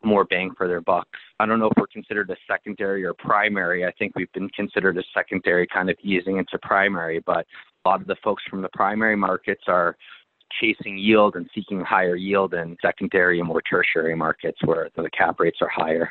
more 0.05 0.25
bang 0.25 0.53
for 0.57 0.69
their 0.69 0.83
bucks. 0.83 1.19
I 1.41 1.47
don't 1.47 1.59
know 1.59 1.67
if 1.67 1.73
we're 1.79 1.87
considered 1.87 2.31
a 2.31 2.37
secondary 2.47 3.05
or 3.05 3.15
primary. 3.15 3.87
I 3.87 3.93
think 3.93 4.13
we've 4.15 4.33
been 4.33 4.51
considered 4.51 4.99
a 4.99 5.03
secondary, 5.15 5.67
kind 5.67 5.89
of 5.89 5.97
easing 6.03 6.37
into 6.37 6.59
primary, 6.63 7.21
but 7.21 7.47
a 7.85 7.89
lot 7.89 8.03
of 8.03 8.07
the 8.07 8.17
folks 8.23 8.43
from 8.49 8.61
the 8.61 8.69
primary 8.75 9.17
markets 9.17 9.63
are 9.67 9.97
chasing 10.61 10.99
yield 10.99 11.37
and 11.37 11.49
seeking 11.55 11.81
higher 11.81 12.17
yield 12.17 12.53
in 12.53 12.77
secondary 12.83 13.39
and 13.39 13.49
more 13.49 13.63
tertiary 13.63 14.15
markets 14.15 14.59
where 14.65 14.91
the 14.97 15.09
cap 15.17 15.41
rates 15.41 15.59
are 15.63 15.71
higher. 15.71 16.11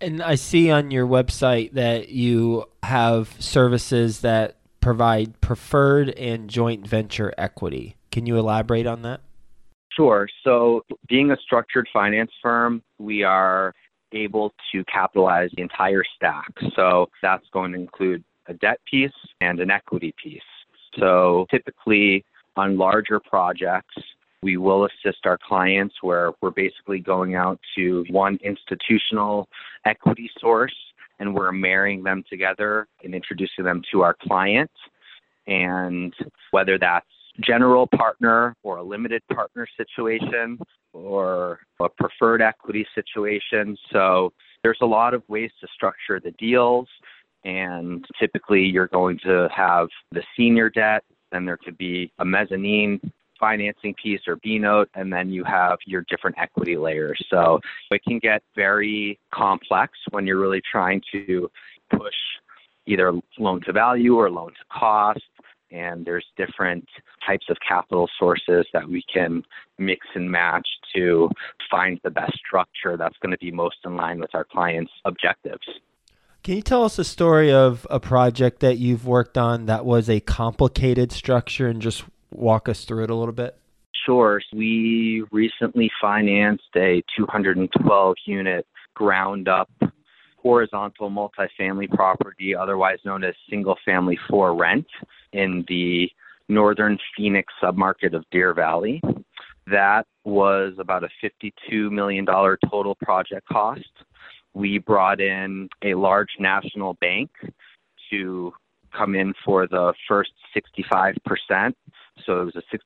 And 0.00 0.22
I 0.22 0.34
see 0.34 0.70
on 0.70 0.90
your 0.90 1.06
website 1.06 1.72
that 1.72 2.10
you 2.10 2.66
have 2.82 3.34
services 3.38 4.20
that 4.20 4.58
provide 4.80 5.40
preferred 5.40 6.10
and 6.10 6.50
joint 6.50 6.86
venture 6.86 7.32
equity. 7.38 7.96
Can 8.12 8.26
you 8.26 8.38
elaborate 8.38 8.86
on 8.86 9.02
that? 9.02 9.22
Sure. 9.96 10.28
So, 10.44 10.84
being 11.08 11.30
a 11.30 11.36
structured 11.42 11.88
finance 11.92 12.30
firm, 12.42 12.82
we 12.98 13.22
are 13.22 13.72
able 14.12 14.52
to 14.72 14.84
capitalize 14.84 15.50
the 15.56 15.62
entire 15.62 16.02
stack. 16.16 16.52
So, 16.74 17.08
that's 17.22 17.46
going 17.52 17.72
to 17.72 17.78
include 17.78 18.22
a 18.46 18.54
debt 18.54 18.78
piece 18.90 19.10
and 19.40 19.58
an 19.58 19.70
equity 19.70 20.14
piece. 20.22 20.42
So, 20.98 21.46
typically 21.50 22.24
on 22.56 22.76
larger 22.76 23.20
projects, 23.20 23.94
we 24.42 24.58
will 24.58 24.86
assist 24.86 25.24
our 25.24 25.38
clients 25.38 25.94
where 26.02 26.32
we're 26.40 26.50
basically 26.50 27.00
going 27.00 27.34
out 27.34 27.58
to 27.76 28.04
one 28.10 28.38
institutional 28.44 29.48
equity 29.84 30.30
source 30.38 30.74
and 31.18 31.34
we're 31.34 31.52
marrying 31.52 32.02
them 32.02 32.22
together 32.28 32.86
and 33.02 33.14
introducing 33.14 33.64
them 33.64 33.82
to 33.90 34.02
our 34.02 34.14
client. 34.22 34.70
And 35.46 36.14
whether 36.50 36.78
that's 36.78 37.06
general 37.40 37.86
partner 37.86 38.56
or 38.62 38.78
a 38.78 38.82
limited 38.82 39.22
partner 39.32 39.66
situation 39.76 40.58
or 40.92 41.60
a 41.80 41.88
preferred 41.88 42.42
equity 42.42 42.86
situation. 42.94 43.76
So 43.92 44.32
there's 44.62 44.78
a 44.82 44.86
lot 44.86 45.14
of 45.14 45.22
ways 45.28 45.50
to 45.60 45.68
structure 45.74 46.20
the 46.20 46.32
deals. 46.32 46.88
And 47.44 48.04
typically, 48.18 48.64
you're 48.64 48.88
going 48.88 49.18
to 49.24 49.48
have 49.54 49.88
the 50.10 50.22
senior 50.36 50.68
debt, 50.68 51.04
then 51.30 51.44
there 51.44 51.56
could 51.56 51.78
be 51.78 52.10
a 52.18 52.24
mezzanine 52.24 53.00
financing 53.38 53.94
piece 54.02 54.20
or 54.26 54.36
B 54.36 54.58
note, 54.58 54.88
and 54.94 55.12
then 55.12 55.30
you 55.30 55.44
have 55.44 55.78
your 55.86 56.04
different 56.08 56.36
equity 56.38 56.76
layers. 56.76 57.22
So 57.30 57.60
it 57.90 58.02
can 58.02 58.18
get 58.18 58.42
very 58.54 59.18
complex 59.32 59.92
when 60.10 60.26
you're 60.26 60.40
really 60.40 60.62
trying 60.70 61.02
to 61.12 61.50
push 61.90 62.14
either 62.86 63.12
loan 63.38 63.60
to 63.62 63.72
value 63.72 64.16
or 64.16 64.30
loan 64.30 64.48
to 64.48 64.64
cost. 64.72 65.20
And 65.70 66.04
there's 66.04 66.24
different 66.36 66.86
types 67.26 67.46
of 67.48 67.56
capital 67.66 68.08
sources 68.18 68.66
that 68.72 68.88
we 68.88 69.02
can 69.12 69.42
mix 69.78 70.06
and 70.14 70.30
match 70.30 70.66
to 70.94 71.28
find 71.70 72.00
the 72.04 72.10
best 72.10 72.34
structure 72.38 72.96
that's 72.96 73.16
going 73.20 73.32
to 73.32 73.38
be 73.38 73.50
most 73.50 73.76
in 73.84 73.96
line 73.96 74.20
with 74.20 74.34
our 74.34 74.44
clients' 74.44 74.92
objectives. 75.04 75.66
Can 76.44 76.54
you 76.54 76.62
tell 76.62 76.84
us 76.84 76.98
a 76.98 77.04
story 77.04 77.52
of 77.52 77.86
a 77.90 77.98
project 77.98 78.60
that 78.60 78.78
you've 78.78 79.04
worked 79.04 79.36
on 79.36 79.66
that 79.66 79.84
was 79.84 80.08
a 80.08 80.20
complicated 80.20 81.10
structure 81.10 81.66
and 81.66 81.82
just 81.82 82.04
walk 82.30 82.68
us 82.68 82.84
through 82.84 83.02
it 83.02 83.10
a 83.10 83.16
little 83.16 83.34
bit? 83.34 83.58
Sure. 84.06 84.40
We 84.52 85.24
recently 85.32 85.90
financed 86.00 86.62
a 86.76 87.02
212 87.18 88.14
unit 88.26 88.64
ground 88.94 89.48
up 89.48 89.68
horizontal 90.46 91.10
multifamily 91.10 91.90
property, 91.90 92.54
otherwise 92.54 92.98
known 93.04 93.24
as 93.24 93.34
single 93.50 93.76
family 93.84 94.16
for 94.30 94.54
rent, 94.54 94.86
in 95.32 95.64
the 95.66 96.08
northern 96.48 96.96
Phoenix 97.16 97.52
submarket 97.60 98.14
of 98.14 98.24
Deer 98.30 98.54
Valley. 98.54 99.02
That 99.66 100.06
was 100.24 100.74
about 100.78 101.02
a 101.02 101.08
$52 101.20 101.90
million 101.90 102.24
total 102.24 102.94
project 102.94 103.48
cost. 103.48 103.90
We 104.54 104.78
brought 104.78 105.20
in 105.20 105.68
a 105.82 105.94
large 105.94 106.30
national 106.38 106.94
bank 107.00 107.28
to 108.10 108.52
come 108.96 109.16
in 109.16 109.34
for 109.44 109.66
the 109.66 109.94
first 110.08 110.30
65%. 110.56 111.74
So 112.24 112.42
it 112.42 112.44
was 112.44 112.54
a 112.54 112.76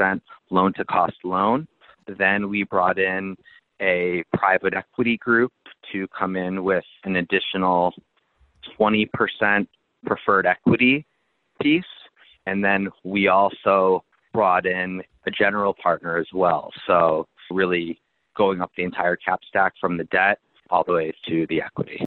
65% 0.00 0.20
loan 0.50 0.72
to 0.78 0.84
cost 0.86 1.16
loan. 1.24 1.68
Then 2.18 2.48
we 2.48 2.64
brought 2.64 2.98
in 2.98 3.36
a 3.82 4.24
private 4.32 4.72
equity 4.72 5.18
group 5.18 5.52
to 5.92 6.06
come 6.08 6.36
in 6.36 6.64
with 6.64 6.84
an 7.04 7.16
additional 7.16 7.94
20% 8.78 9.08
preferred 10.04 10.46
equity 10.46 11.06
piece. 11.60 11.84
And 12.46 12.64
then 12.64 12.88
we 13.04 13.28
also 13.28 14.04
brought 14.32 14.66
in 14.66 15.02
a 15.26 15.30
general 15.30 15.74
partner 15.74 16.16
as 16.16 16.26
well. 16.32 16.72
So 16.86 17.26
really 17.50 18.00
going 18.36 18.60
up 18.60 18.70
the 18.76 18.84
entire 18.84 19.16
cap 19.16 19.40
stack 19.48 19.74
from 19.80 19.96
the 19.96 20.04
debt 20.04 20.38
all 20.70 20.84
the 20.84 20.92
way 20.92 21.12
to 21.28 21.46
the 21.48 21.62
equity. 21.62 22.04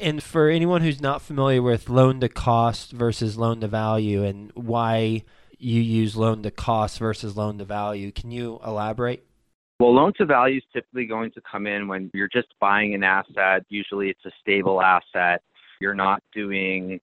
And 0.00 0.22
for 0.22 0.48
anyone 0.48 0.82
who's 0.82 1.00
not 1.00 1.22
familiar 1.22 1.62
with 1.62 1.88
loan 1.88 2.20
to 2.20 2.28
cost 2.28 2.92
versus 2.92 3.36
loan 3.36 3.60
to 3.60 3.68
value 3.68 4.24
and 4.24 4.50
why 4.54 5.24
you 5.58 5.80
use 5.80 6.16
loan 6.16 6.42
to 6.42 6.50
cost 6.50 6.98
versus 6.98 7.36
loan 7.36 7.58
to 7.58 7.64
value, 7.64 8.10
can 8.12 8.30
you 8.30 8.60
elaborate? 8.64 9.26
Well, 9.82 9.94
loan 9.94 10.12
to 10.18 10.26
value 10.26 10.58
is 10.58 10.62
typically 10.72 11.06
going 11.06 11.32
to 11.32 11.40
come 11.40 11.66
in 11.66 11.88
when 11.88 12.08
you're 12.14 12.28
just 12.28 12.46
buying 12.60 12.94
an 12.94 13.02
asset. 13.02 13.66
Usually 13.68 14.10
it's 14.10 14.24
a 14.24 14.30
stable 14.40 14.80
asset. 14.80 15.42
You're 15.80 15.92
not 15.92 16.22
doing 16.32 17.00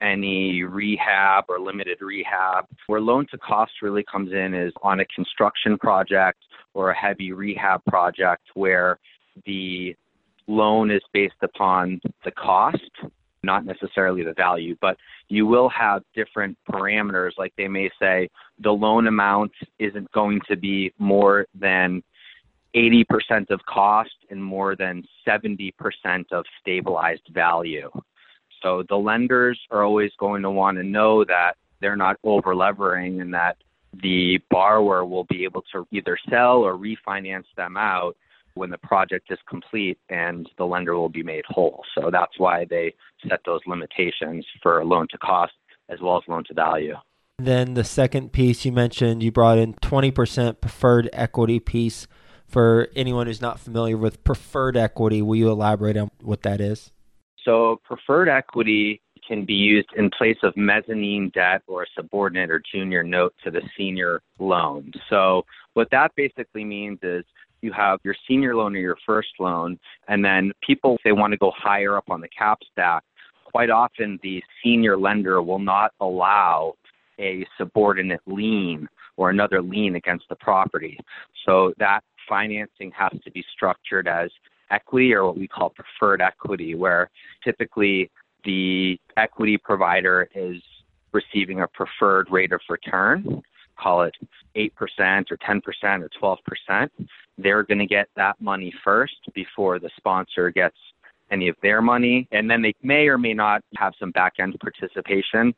any 0.00 0.62
rehab 0.62 1.46
or 1.48 1.58
limited 1.58 1.98
rehab. 2.00 2.66
Where 2.86 3.00
loan 3.00 3.26
to 3.32 3.38
cost 3.38 3.72
really 3.82 4.04
comes 4.04 4.30
in 4.30 4.54
is 4.54 4.72
on 4.80 5.00
a 5.00 5.04
construction 5.06 5.76
project 5.76 6.38
or 6.72 6.90
a 6.90 6.96
heavy 6.96 7.32
rehab 7.32 7.84
project 7.86 8.44
where 8.54 9.00
the 9.44 9.96
loan 10.46 10.92
is 10.92 11.02
based 11.12 11.34
upon 11.42 12.00
the 12.24 12.30
cost, 12.30 12.78
not 13.42 13.66
necessarily 13.66 14.22
the 14.22 14.34
value, 14.34 14.76
but 14.80 14.96
you 15.28 15.46
will 15.46 15.68
have 15.68 16.04
different 16.14 16.56
parameters. 16.70 17.32
Like 17.38 17.52
they 17.58 17.66
may 17.66 17.90
say 18.00 18.28
the 18.60 18.70
loan 18.70 19.08
amount 19.08 19.50
isn't 19.80 20.12
going 20.12 20.40
to 20.48 20.56
be 20.56 20.92
more 20.96 21.46
than 21.58 22.04
80% 22.74 23.50
of 23.50 23.60
cost 23.66 24.10
and 24.30 24.42
more 24.42 24.76
than 24.76 25.02
70% 25.26 25.72
of 26.30 26.44
stabilized 26.60 27.28
value. 27.32 27.90
So 28.62 28.84
the 28.88 28.96
lenders 28.96 29.58
are 29.70 29.82
always 29.82 30.12
going 30.18 30.42
to 30.42 30.50
want 30.50 30.76
to 30.78 30.84
know 30.84 31.24
that 31.24 31.54
they're 31.80 31.96
not 31.96 32.16
over 32.24 32.54
levering 32.54 33.20
and 33.20 33.32
that 33.34 33.56
the 34.02 34.38
borrower 34.50 35.04
will 35.04 35.24
be 35.24 35.44
able 35.44 35.62
to 35.72 35.86
either 35.90 36.16
sell 36.28 36.58
or 36.58 36.74
refinance 36.76 37.46
them 37.56 37.76
out 37.76 38.16
when 38.54 38.70
the 38.70 38.78
project 38.78 39.30
is 39.30 39.38
complete 39.48 39.98
and 40.08 40.48
the 40.58 40.64
lender 40.64 40.96
will 40.96 41.08
be 41.08 41.22
made 41.22 41.44
whole. 41.48 41.82
So 41.94 42.10
that's 42.10 42.38
why 42.38 42.66
they 42.68 42.94
set 43.28 43.40
those 43.44 43.60
limitations 43.66 44.44
for 44.62 44.84
loan 44.84 45.06
to 45.10 45.18
cost 45.18 45.52
as 45.88 46.00
well 46.00 46.18
as 46.18 46.22
loan 46.28 46.44
to 46.48 46.54
value. 46.54 46.94
Then 47.38 47.74
the 47.74 47.84
second 47.84 48.32
piece 48.32 48.64
you 48.64 48.72
mentioned, 48.72 49.22
you 49.22 49.32
brought 49.32 49.58
in 49.58 49.74
20% 49.74 50.60
preferred 50.60 51.08
equity 51.12 51.58
piece. 51.58 52.06
For 52.50 52.88
anyone 52.96 53.28
who's 53.28 53.40
not 53.40 53.60
familiar 53.60 53.96
with 53.96 54.24
preferred 54.24 54.76
equity, 54.76 55.22
will 55.22 55.36
you 55.36 55.50
elaborate 55.50 55.96
on 55.96 56.10
what 56.20 56.42
that 56.42 56.60
is? 56.60 56.90
So, 57.44 57.80
preferred 57.84 58.28
equity 58.28 59.00
can 59.26 59.44
be 59.44 59.54
used 59.54 59.88
in 59.96 60.10
place 60.10 60.36
of 60.42 60.56
mezzanine 60.56 61.30
debt 61.32 61.62
or 61.68 61.84
a 61.84 61.86
subordinate 61.94 62.50
or 62.50 62.60
junior 62.72 63.04
note 63.04 63.34
to 63.44 63.52
the 63.52 63.62
senior 63.78 64.20
loan. 64.40 64.90
So, 65.08 65.44
what 65.74 65.88
that 65.92 66.10
basically 66.16 66.64
means 66.64 66.98
is 67.02 67.24
you 67.62 67.72
have 67.72 68.00
your 68.02 68.16
senior 68.26 68.56
loan 68.56 68.74
or 68.74 68.80
your 68.80 68.98
first 69.06 69.28
loan, 69.38 69.78
and 70.08 70.24
then 70.24 70.50
people, 70.66 70.96
if 70.96 71.02
they 71.04 71.12
want 71.12 71.32
to 71.32 71.36
go 71.36 71.52
higher 71.56 71.96
up 71.96 72.10
on 72.10 72.20
the 72.20 72.28
cap 72.36 72.58
stack, 72.72 73.04
quite 73.44 73.70
often 73.70 74.18
the 74.24 74.42
senior 74.62 74.96
lender 74.96 75.40
will 75.40 75.60
not 75.60 75.92
allow 76.00 76.74
a 77.20 77.46
subordinate 77.58 78.22
lien 78.26 78.88
or 79.16 79.30
another 79.30 79.60
lien 79.60 79.96
against 79.96 80.24
the 80.30 80.36
property. 80.36 80.98
So 81.44 81.74
that 81.78 82.00
financing 82.30 82.90
has 82.96 83.12
to 83.24 83.30
be 83.30 83.44
structured 83.52 84.08
as 84.08 84.30
equity 84.70 85.12
or 85.12 85.26
what 85.26 85.36
we 85.36 85.46
call 85.46 85.70
preferred 85.70 86.22
equity, 86.22 86.74
where 86.74 87.10
typically 87.44 88.10
the 88.44 88.98
equity 89.18 89.58
provider 89.58 90.28
is 90.34 90.62
receiving 91.12 91.60
a 91.60 91.66
preferred 91.68 92.30
rate 92.30 92.52
of 92.52 92.60
return 92.70 93.42
call 93.80 94.02
it 94.02 94.14
8% 94.56 94.70
or 95.30 95.36
10% 95.36 95.62
or 96.22 96.36
12%, 96.68 96.90
they're 97.38 97.62
going 97.62 97.78
to 97.78 97.86
get 97.86 98.08
that 98.16 98.40
money 98.40 98.72
first 98.84 99.16
before 99.34 99.78
the 99.78 99.90
sponsor 99.96 100.50
gets 100.50 100.76
any 101.30 101.48
of 101.48 101.56
their 101.62 101.80
money. 101.80 102.28
And 102.32 102.50
then 102.50 102.62
they 102.62 102.74
may 102.82 103.08
or 103.08 103.18
may 103.18 103.34
not 103.34 103.62
have 103.76 103.94
some 103.98 104.10
back 104.10 104.34
end 104.38 104.56
participation. 104.60 105.54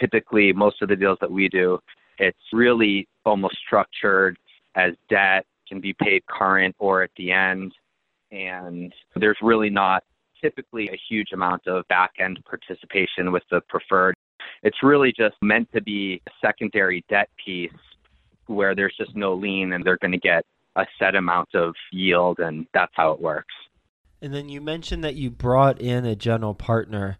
Typically, 0.00 0.52
most 0.52 0.82
of 0.82 0.88
the 0.88 0.96
deals 0.96 1.18
that 1.20 1.30
we 1.30 1.48
do, 1.48 1.78
it's 2.18 2.38
really 2.52 3.06
almost 3.24 3.56
structured 3.64 4.38
as 4.74 4.94
debt 5.08 5.46
can 5.68 5.80
be 5.80 5.94
paid 5.94 6.24
current 6.26 6.74
or 6.78 7.02
at 7.02 7.10
the 7.16 7.32
end. 7.32 7.72
And 8.30 8.92
there's 9.16 9.38
really 9.42 9.70
not 9.70 10.04
typically 10.40 10.88
a 10.88 10.98
huge 11.08 11.32
amount 11.32 11.66
of 11.66 11.86
back 11.88 12.12
end 12.18 12.38
participation 12.44 13.32
with 13.32 13.42
the 13.50 13.60
preferred. 13.68 14.14
It's 14.62 14.78
really 14.82 15.12
just 15.16 15.36
meant 15.42 15.68
to 15.72 15.80
be 15.80 16.20
a 16.26 16.30
secondary 16.44 17.04
debt 17.08 17.28
piece 17.44 17.70
where 18.46 18.74
there's 18.74 18.94
just 18.96 19.14
no 19.14 19.34
lien 19.34 19.72
and 19.72 19.84
they're 19.84 19.98
going 19.98 20.12
to 20.12 20.18
get 20.18 20.44
a 20.76 20.86
set 20.98 21.14
amount 21.14 21.54
of 21.54 21.74
yield, 21.92 22.38
and 22.38 22.66
that's 22.72 22.92
how 22.94 23.12
it 23.12 23.20
works. 23.20 23.54
And 24.20 24.32
then 24.32 24.48
you 24.48 24.60
mentioned 24.60 25.04
that 25.04 25.16
you 25.16 25.30
brought 25.30 25.80
in 25.80 26.04
a 26.04 26.16
general 26.16 26.54
partner. 26.54 27.18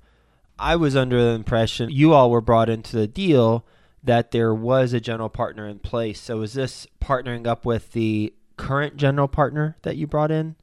I 0.58 0.76
was 0.76 0.96
under 0.96 1.22
the 1.22 1.30
impression 1.30 1.90
you 1.90 2.12
all 2.12 2.30
were 2.30 2.40
brought 2.40 2.68
into 2.68 2.96
the 2.96 3.06
deal 3.06 3.64
that 4.02 4.30
there 4.30 4.54
was 4.54 4.92
a 4.92 5.00
general 5.00 5.28
partner 5.28 5.66
in 5.68 5.78
place. 5.78 6.20
So 6.20 6.42
is 6.42 6.54
this 6.54 6.86
partnering 7.00 7.46
up 7.46 7.64
with 7.64 7.92
the 7.92 8.34
current 8.56 8.96
general 8.96 9.28
partner 9.28 9.76
that 9.82 9.96
you 9.96 10.06
brought 10.06 10.30
in? 10.30 10.56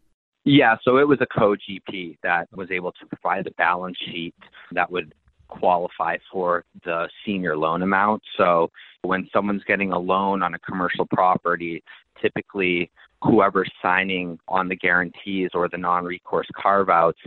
Yeah, 0.46 0.77
so 0.84 0.98
it 0.98 1.08
was 1.08 1.19
a 1.22 1.27
co 1.27 1.55
GP 1.55 2.17
that 2.24 2.48
was 2.55 2.72
able 2.72 2.91
to 2.93 3.05
provide 3.05 3.46
the 3.46 3.51
balance 3.51 3.98
sheet 4.05 4.34
that 4.72 4.89
would 4.91 5.13
qualify 5.48 6.17
for 6.31 6.63
the 6.86 7.10
senior 7.25 7.58
loan 7.58 7.81
amount. 7.81 8.22
So 8.38 8.72
when 9.01 9.27
someone's 9.34 9.63
getting 9.65 9.91
a 9.91 10.00
loan 10.00 10.41
on 10.41 10.53
a 10.53 10.60
commercial 10.60 11.05
property, 11.05 11.84
typically 12.22 12.91
whoever's 13.22 13.72
signing 13.81 14.39
on 14.48 14.69
the 14.69 14.75
guarantees 14.75 15.50
or 15.53 15.67
the 15.67 15.77
non 15.77 16.05
recourse 16.05 16.48
carve 16.55 16.89
outs 16.89 17.19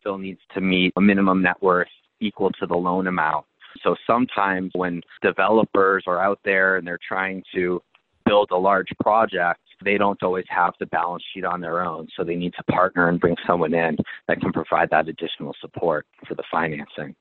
still 0.00 0.18
needs 0.18 0.40
to 0.54 0.60
meet 0.60 0.92
a 0.96 1.00
minimum 1.00 1.42
net 1.42 1.60
worth 1.62 1.88
equal 2.20 2.50
to 2.52 2.66
the 2.66 2.76
loan 2.76 3.06
amount. 3.06 3.44
So 3.82 3.96
sometimes 4.06 4.70
when 4.74 5.02
developers 5.22 6.04
are 6.06 6.20
out 6.20 6.40
there 6.44 6.76
and 6.76 6.86
they're 6.86 6.98
trying 7.06 7.42
to 7.54 7.82
build 8.24 8.50
a 8.50 8.56
large 8.56 8.88
project, 9.00 9.60
they 9.84 9.98
don't 9.98 10.22
always 10.22 10.46
have 10.48 10.74
the 10.80 10.86
balance 10.86 11.22
sheet 11.32 11.44
on 11.44 11.60
their 11.60 11.84
own. 11.84 12.08
So 12.16 12.24
they 12.24 12.36
need 12.36 12.54
to 12.54 12.62
partner 12.64 13.08
and 13.08 13.20
bring 13.20 13.36
someone 13.46 13.74
in 13.74 13.96
that 14.28 14.40
can 14.40 14.52
provide 14.52 14.90
that 14.90 15.08
additional 15.08 15.54
support 15.60 16.06
for 16.26 16.34
the 16.34 16.44
financing. 16.50 17.14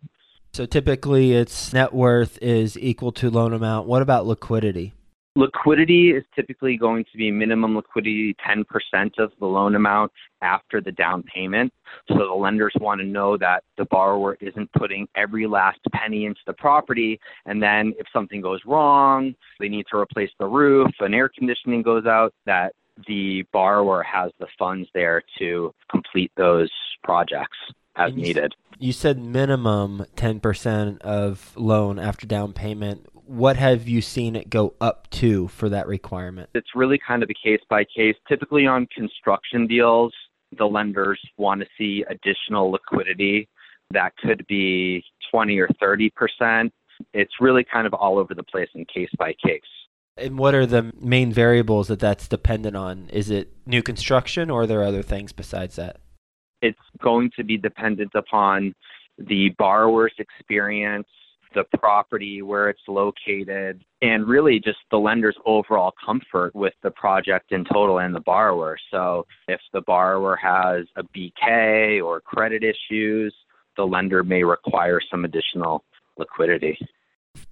So 0.54 0.66
typically 0.66 1.34
its 1.34 1.74
net 1.74 1.94
worth 1.94 2.38
is 2.42 2.78
equal 2.78 3.12
to 3.14 3.30
loan 3.30 3.54
amount. 3.54 3.88
What 3.88 4.02
about 4.02 4.28
liquidity? 4.28 4.94
Liquidity 5.36 6.12
is 6.12 6.24
typically 6.36 6.78
going 6.78 7.04
to 7.12 7.18
be 7.18 7.32
minimum 7.32 7.76
liquidity 7.76 8.36
10% 8.48 8.66
of 9.18 9.32
the 9.40 9.46
loan 9.48 9.74
amount 9.74 10.12
after 10.44 10.80
the 10.80 10.92
down 10.92 11.24
payment. 11.24 11.74
So 12.08 12.18
the 12.18 12.36
lenders 12.36 12.74
want 12.80 13.02
to 13.02 13.08
know 13.08 13.36
that 13.38 13.64
the 13.78 13.86
borrower 13.86 14.38
isn't 14.42 14.72
putting 14.74 15.08
every 15.16 15.48
last 15.48 15.80
penny 15.92 16.26
into 16.26 16.42
the 16.46 16.54
property. 16.54 17.20
And 17.48 17.64
then 17.64 17.94
if 17.98 18.06
something 18.14 18.42
goes 18.42 18.60
wrong, 18.68 19.34
they 19.60 19.70
need 19.70 19.86
to 19.92 19.98
replace 19.98 20.30
the 20.40 20.46
roof, 20.46 20.92
and 21.00 21.16
air 21.16 21.30
conditioning 21.30 21.82
goes 21.82 22.06
out, 22.06 22.32
that 22.46 22.74
the 23.08 23.44
borrower 23.52 24.04
has 24.04 24.32
the 24.40 24.48
funds 24.60 24.88
there 24.94 25.24
to 25.40 25.74
complete 25.90 26.32
those 26.38 26.70
projects 27.04 27.58
as 27.96 28.12
you 28.14 28.22
needed. 28.22 28.54
you 28.80 28.92
said 28.92 29.20
minimum 29.20 30.06
10% 30.16 31.02
of 31.02 31.54
loan 31.56 32.00
after 32.00 32.26
down 32.26 32.54
payment 32.54 33.08
what 33.26 33.56
have 33.58 33.88
you 33.88 34.02
seen 34.02 34.36
it 34.36 34.50
go 34.50 34.74
up 34.82 35.10
to 35.12 35.48
for 35.50 35.70
that 35.70 35.88
requirement? 35.88 36.50
It's 36.54 36.76
really 36.76 37.00
kind 37.06 37.24
of 37.24 37.30
a 37.30 37.34
case 37.34 37.62
by 37.70 37.86
case. 37.86 38.16
Typically 38.28 38.68
on 38.68 38.88
construction 38.88 39.68
deals, 39.68 40.14
the 40.58 40.66
lenders 40.66 41.20
want 41.38 41.62
to 41.62 41.68
see 41.78 42.04
additional 42.10 42.72
liquidity 42.72 43.48
that 43.92 44.16
could 44.18 44.46
be 44.48 45.04
20 45.32 45.60
or 45.60 45.70
30 45.80 46.10
percent. 46.12 46.74
It's 47.14 47.34
really 47.40 47.64
kind 47.64 47.88
of 47.88 47.94
all 47.94 48.18
over 48.18 48.34
the 48.34 48.44
place 48.44 48.70
and 48.76 48.88
case 48.88 49.10
by 49.18 49.34
case. 49.44 49.62
And 50.18 50.38
what 50.38 50.54
are 50.54 50.66
the 50.66 50.92
main 51.00 51.32
variables 51.32 51.88
that 51.88 52.00
that's 52.00 52.28
dependent 52.28 52.76
on? 52.76 53.10
Is 53.12 53.30
it 53.30 53.52
new 53.66 53.82
construction 53.82 54.50
or 54.50 54.64
are 54.64 54.68
there 54.68 54.84
other 54.84 55.02
things 55.02 55.34
besides 55.34 55.76
that? 55.78 55.98
It's 56.62 56.80
going 57.02 57.32
to 57.36 57.44
be 57.44 57.58
dependent 57.58 58.12
upon 58.14 58.76
the 59.18 59.50
borrower's 59.58 60.14
experience, 60.20 61.08
the 61.54 61.66
property, 61.78 62.42
where 62.42 62.70
it's 62.70 62.82
located, 62.88 63.84
and 64.02 64.28
really 64.28 64.60
just 64.60 64.80
the 64.92 64.98
lender's 64.98 65.38
overall 65.46 65.94
comfort 66.06 66.54
with 66.56 66.74
the 66.84 66.92
project 66.92 67.52
in 67.52 67.66
total 67.66 68.00
and 68.00 68.14
the 68.14 68.20
borrower. 68.20 68.78
So 68.92 69.26
if 69.48 69.62
the 69.74 69.82
borrower 69.82 70.36
has 70.36 70.86
a 70.96 71.04
BK 71.04 72.04
or 72.04 72.22
credit 72.22 72.64
issues, 72.64 73.34
the 73.78 73.84
lender 73.84 74.24
may 74.24 74.44
require 74.44 75.00
some 75.10 75.26
additional 75.26 75.84
liquidity. 76.18 76.78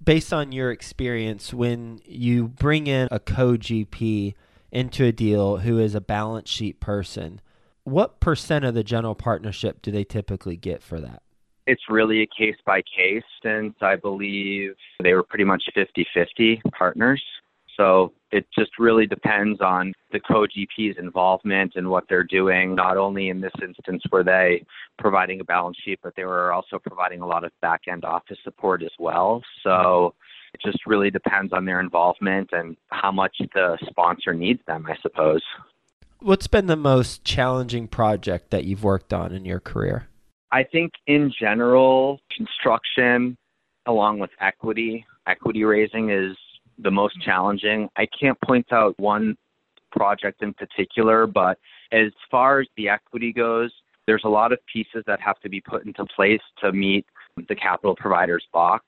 Based 0.02 0.32
on 0.32 0.52
your 0.52 0.70
experience, 0.70 1.52
when 1.52 2.00
you 2.04 2.48
bring 2.48 2.86
in 2.86 3.08
a 3.10 3.18
co 3.18 3.56
GP 3.56 4.34
into 4.70 5.04
a 5.04 5.12
deal 5.12 5.58
who 5.58 5.78
is 5.78 5.94
a 5.94 6.00
balance 6.00 6.48
sheet 6.48 6.80
person, 6.80 7.40
what 7.84 8.20
percent 8.20 8.64
of 8.64 8.74
the 8.74 8.84
general 8.84 9.14
partnership 9.14 9.82
do 9.82 9.90
they 9.90 10.04
typically 10.04 10.56
get 10.56 10.82
for 10.82 11.00
that? 11.00 11.22
It's 11.66 11.82
really 11.88 12.22
a 12.22 12.26
case 12.26 12.56
by 12.66 12.82
case 12.82 13.22
since 13.42 13.74
I 13.80 13.96
believe 13.96 14.74
they 15.02 15.14
were 15.14 15.22
pretty 15.22 15.44
much 15.44 15.62
50 15.74 16.06
50 16.14 16.62
partners. 16.76 17.22
So 17.76 18.12
it 18.30 18.46
just 18.56 18.70
really 18.78 19.06
depends 19.06 19.60
on 19.60 19.92
the 20.10 20.20
co 20.20 20.46
GP's 20.46 20.96
involvement 20.98 21.72
and 21.76 21.88
what 21.88 22.04
they're 22.08 22.24
doing. 22.24 22.74
Not 22.74 22.96
only 22.96 23.28
in 23.28 23.40
this 23.40 23.52
instance 23.62 24.02
were 24.10 24.24
they 24.24 24.64
providing 24.98 25.40
a 25.40 25.44
balance 25.44 25.76
sheet, 25.84 26.00
but 26.02 26.14
they 26.16 26.24
were 26.24 26.52
also 26.52 26.78
providing 26.78 27.20
a 27.20 27.26
lot 27.26 27.44
of 27.44 27.52
back 27.60 27.82
end 27.88 28.04
office 28.04 28.38
support 28.44 28.82
as 28.82 28.92
well. 28.98 29.42
So 29.62 30.14
it 30.54 30.60
just 30.64 30.86
really 30.86 31.10
depends 31.10 31.52
on 31.52 31.64
their 31.64 31.80
involvement 31.80 32.50
and 32.52 32.76
how 32.88 33.12
much 33.12 33.36
the 33.54 33.78
sponsor 33.88 34.34
needs 34.34 34.60
them, 34.66 34.86
I 34.86 34.96
suppose. 35.00 35.42
What's 36.20 36.46
been 36.46 36.66
the 36.66 36.76
most 36.76 37.24
challenging 37.24 37.88
project 37.88 38.50
that 38.50 38.64
you've 38.64 38.84
worked 38.84 39.12
on 39.12 39.32
in 39.32 39.44
your 39.44 39.60
career? 39.60 40.08
I 40.52 40.62
think 40.62 40.92
in 41.06 41.32
general, 41.38 42.20
construction 42.36 43.36
along 43.86 44.18
with 44.18 44.30
equity, 44.40 45.04
equity 45.26 45.64
raising 45.64 46.10
is 46.10 46.36
the 46.78 46.90
most 46.90 47.18
mm-hmm. 47.18 47.30
challenging. 47.30 47.88
I 47.96 48.06
can't 48.06 48.40
point 48.42 48.72
out 48.72 48.98
one 48.98 49.36
project 49.90 50.42
in 50.42 50.54
particular, 50.54 51.26
but 51.26 51.58
as 51.90 52.12
far 52.30 52.60
as 52.60 52.68
the 52.76 52.88
equity 52.88 53.32
goes, 53.32 53.72
there's 54.06 54.22
a 54.24 54.28
lot 54.28 54.52
of 54.52 54.58
pieces 54.72 55.04
that 55.06 55.20
have 55.20 55.38
to 55.40 55.48
be 55.48 55.60
put 55.60 55.84
into 55.86 56.04
place 56.16 56.40
to 56.62 56.72
meet 56.72 57.06
the 57.48 57.54
capital 57.54 57.94
provider's 57.94 58.44
box. 58.52 58.84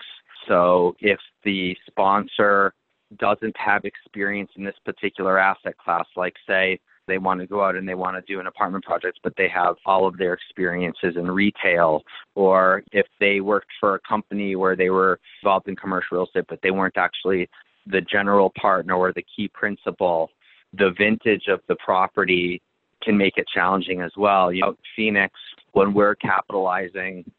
So 0.48 0.96
if 1.00 1.18
the 1.44 1.76
sponsor 1.86 2.74
doesn't 3.18 3.56
have 3.56 3.84
experience 3.84 4.50
in 4.56 4.64
this 4.64 4.74
particular 4.84 5.38
asset 5.38 5.76
class, 5.78 6.06
like 6.16 6.34
say 6.46 6.80
they 7.06 7.18
want 7.18 7.40
to 7.40 7.46
go 7.46 7.62
out 7.62 7.76
and 7.76 7.88
they 7.88 7.94
want 7.94 8.16
to 8.16 8.32
do 8.32 8.40
an 8.40 8.46
apartment 8.46 8.84
project, 8.84 9.20
but 9.22 9.34
they 9.36 9.48
have 9.48 9.76
all 9.86 10.06
of 10.06 10.16
their 10.16 10.32
experiences 10.32 11.16
in 11.16 11.30
retail, 11.30 12.02
or 12.34 12.82
if 12.92 13.06
they 13.20 13.40
worked 13.40 13.70
for 13.80 13.94
a 13.94 14.00
company 14.00 14.56
where 14.56 14.76
they 14.76 14.90
were 14.90 15.18
involved 15.42 15.68
in 15.68 15.76
commercial 15.76 16.18
real 16.18 16.26
estate, 16.26 16.44
but 16.48 16.60
they 16.62 16.70
weren't 16.70 16.96
actually 16.96 17.48
the 17.86 18.00
general 18.00 18.52
partner 18.60 18.94
or 18.94 19.12
the 19.12 19.24
key 19.36 19.48
principal, 19.48 20.30
the 20.72 20.90
vintage 20.98 21.48
of 21.48 21.60
the 21.68 21.76
property 21.76 22.60
can 23.02 23.16
make 23.16 23.36
it 23.36 23.46
challenging 23.52 24.00
as 24.00 24.12
well. 24.16 24.52
You 24.52 24.62
know, 24.62 24.76
Phoenix, 24.96 25.34
when 25.72 25.92
we're 25.92 26.14
capitalizing 26.14 27.30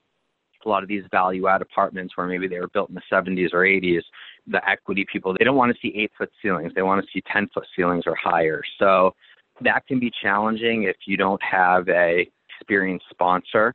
a 0.64 0.70
lot 0.70 0.84
of 0.84 0.90
these 0.90 1.04
value 1.12 1.48
add 1.48 1.62
apartments 1.62 2.18
where 2.18 2.28
maybe 2.28 2.48
they 2.48 2.60
were 2.60 2.70
built 2.70 2.90
in 2.90 2.96
the 2.96 3.02
70s 3.12 3.54
or 3.54 3.60
80s, 3.60 4.02
the 4.48 4.68
equity 4.68 5.06
people, 5.12 5.36
they 5.38 5.46
don't 5.46 5.56
want 5.56 5.74
to 5.74 5.80
see 5.82 5.96
eight 5.96 6.12
foot 6.18 6.32
ceilings. 6.42 6.72
They 6.76 6.82
want 6.82 7.04
to 7.04 7.08
see 7.12 7.24
10 7.32 7.50
foot 7.54 7.66
ceilings 7.76 8.04
or 8.06 8.16
higher. 8.16 8.62
So 8.80 9.16
that 9.62 9.86
can 9.88 10.00
be 10.00 10.12
challenging 10.22 10.84
if 10.84 10.96
you 11.06 11.18
don't 11.18 11.42
have 11.44 11.88
a 11.90 12.30
experienced 12.60 13.06
sponsor. 13.10 13.74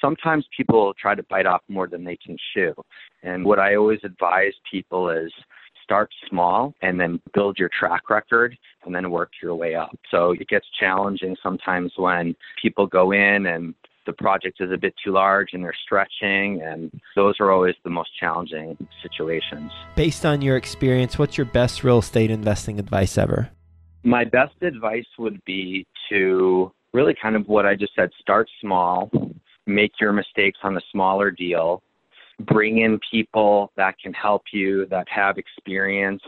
Sometimes 0.00 0.46
people 0.56 0.94
try 1.00 1.14
to 1.14 1.22
bite 1.24 1.46
off 1.46 1.62
more 1.68 1.86
than 1.86 2.04
they 2.04 2.16
can 2.16 2.36
chew. 2.52 2.74
And 3.22 3.44
what 3.44 3.58
I 3.58 3.76
always 3.76 4.00
advise 4.04 4.52
people 4.70 5.10
is 5.10 5.32
start 5.84 6.10
small 6.28 6.74
and 6.82 6.98
then 6.98 7.20
build 7.34 7.58
your 7.58 7.70
track 7.78 8.08
record 8.08 8.56
and 8.84 8.94
then 8.94 9.10
work 9.10 9.30
your 9.42 9.54
way 9.54 9.74
up. 9.74 9.96
So 10.10 10.32
it 10.32 10.48
gets 10.48 10.66
challenging 10.78 11.36
sometimes 11.42 11.92
when 11.96 12.34
people 12.60 12.86
go 12.86 13.12
in 13.12 13.46
and 13.46 13.74
the 14.06 14.12
project 14.12 14.60
is 14.60 14.70
a 14.72 14.76
bit 14.76 14.94
too 15.04 15.12
large 15.12 15.50
and 15.52 15.62
they're 15.62 15.74
stretching 15.84 16.60
and 16.62 16.90
those 17.14 17.34
are 17.38 17.52
always 17.52 17.74
the 17.84 17.90
most 17.90 18.10
challenging 18.18 18.76
situations. 19.02 19.70
Based 19.94 20.26
on 20.26 20.42
your 20.42 20.56
experience, 20.56 21.18
what's 21.18 21.38
your 21.38 21.44
best 21.44 21.84
real 21.84 21.98
estate 21.98 22.30
investing 22.30 22.80
advice 22.80 23.16
ever? 23.16 23.50
My 24.04 24.24
best 24.24 24.60
advice 24.62 25.06
would 25.18 25.42
be 25.44 25.86
to 26.08 26.72
really 26.92 27.14
kind 27.20 27.36
of 27.36 27.46
what 27.46 27.66
I 27.66 27.74
just 27.74 27.94
said 27.94 28.10
start 28.20 28.48
small, 28.60 29.10
make 29.66 29.92
your 30.00 30.12
mistakes 30.12 30.58
on 30.62 30.74
the 30.74 30.82
smaller 30.90 31.30
deal, 31.30 31.82
bring 32.40 32.78
in 32.78 32.98
people 33.10 33.70
that 33.76 33.98
can 33.98 34.12
help 34.12 34.42
you 34.52 34.86
that 34.86 35.08
have 35.08 35.38
experience 35.38 36.22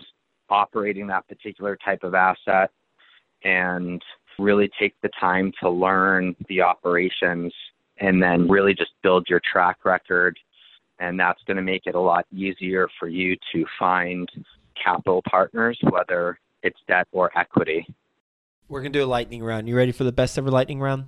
operating 0.50 1.06
that 1.08 1.26
particular 1.26 1.76
type 1.84 2.04
of 2.04 2.14
asset, 2.14 2.70
and 3.42 4.00
really 4.38 4.70
take 4.78 4.94
the 5.02 5.10
time 5.20 5.52
to 5.60 5.68
learn 5.68 6.34
the 6.48 6.60
operations 6.60 7.52
and 7.98 8.22
then 8.22 8.48
really 8.48 8.74
just 8.74 8.90
build 9.02 9.26
your 9.28 9.40
track 9.50 9.84
record. 9.84 10.38
And 11.00 11.18
that's 11.18 11.42
going 11.46 11.56
to 11.56 11.62
make 11.62 11.86
it 11.86 11.94
a 11.94 12.00
lot 12.00 12.26
easier 12.32 12.88
for 12.98 13.08
you 13.08 13.36
to 13.52 13.64
find 13.78 14.28
capital 14.82 15.22
partners, 15.28 15.78
whether 15.90 16.38
it's 16.64 16.80
debt 16.88 17.06
or 17.12 17.30
equity. 17.38 17.86
We're 18.68 18.80
going 18.80 18.92
to 18.92 18.98
do 18.98 19.04
a 19.04 19.06
lightning 19.06 19.44
round. 19.44 19.68
You 19.68 19.76
ready 19.76 19.92
for 19.92 20.02
the 20.04 20.12
best 20.12 20.38
ever 20.38 20.50
lightning 20.50 20.80
round? 20.80 21.04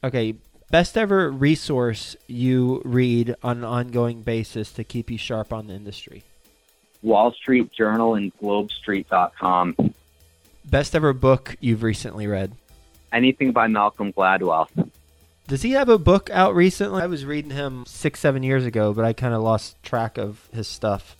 Okay, 0.04 0.34
best 0.70 0.96
ever 0.96 1.30
resource 1.30 2.16
you 2.26 2.82
read 2.84 3.34
on 3.42 3.58
an 3.58 3.64
ongoing 3.64 4.22
basis 4.22 4.72
to 4.72 4.84
keep 4.84 5.10
you 5.10 5.18
sharp 5.18 5.52
on 5.52 5.66
the 5.66 5.74
industry. 5.74 6.24
Wall 7.02 7.32
Street 7.32 7.72
Journal 7.72 8.14
and 8.14 8.36
GlobeStreet.com. 8.38 9.76
Best 10.64 10.94
ever 10.94 11.12
book 11.12 11.56
you've 11.60 11.82
recently 11.82 12.26
read. 12.26 12.52
Anything 13.12 13.52
by 13.52 13.68
Malcolm 13.68 14.12
Gladwell. 14.12 14.68
Does 15.46 15.62
he 15.62 15.70
have 15.72 15.88
a 15.88 15.96
book 15.96 16.28
out 16.30 16.54
recently? 16.54 17.02
I 17.02 17.06
was 17.06 17.24
reading 17.24 17.52
him 17.52 17.84
six, 17.86 18.20
seven 18.20 18.42
years 18.42 18.66
ago, 18.66 18.92
but 18.92 19.04
I 19.06 19.14
kind 19.14 19.32
of 19.32 19.42
lost 19.42 19.82
track 19.82 20.18
of 20.18 20.46
his 20.52 20.68
stuff. 20.68 21.16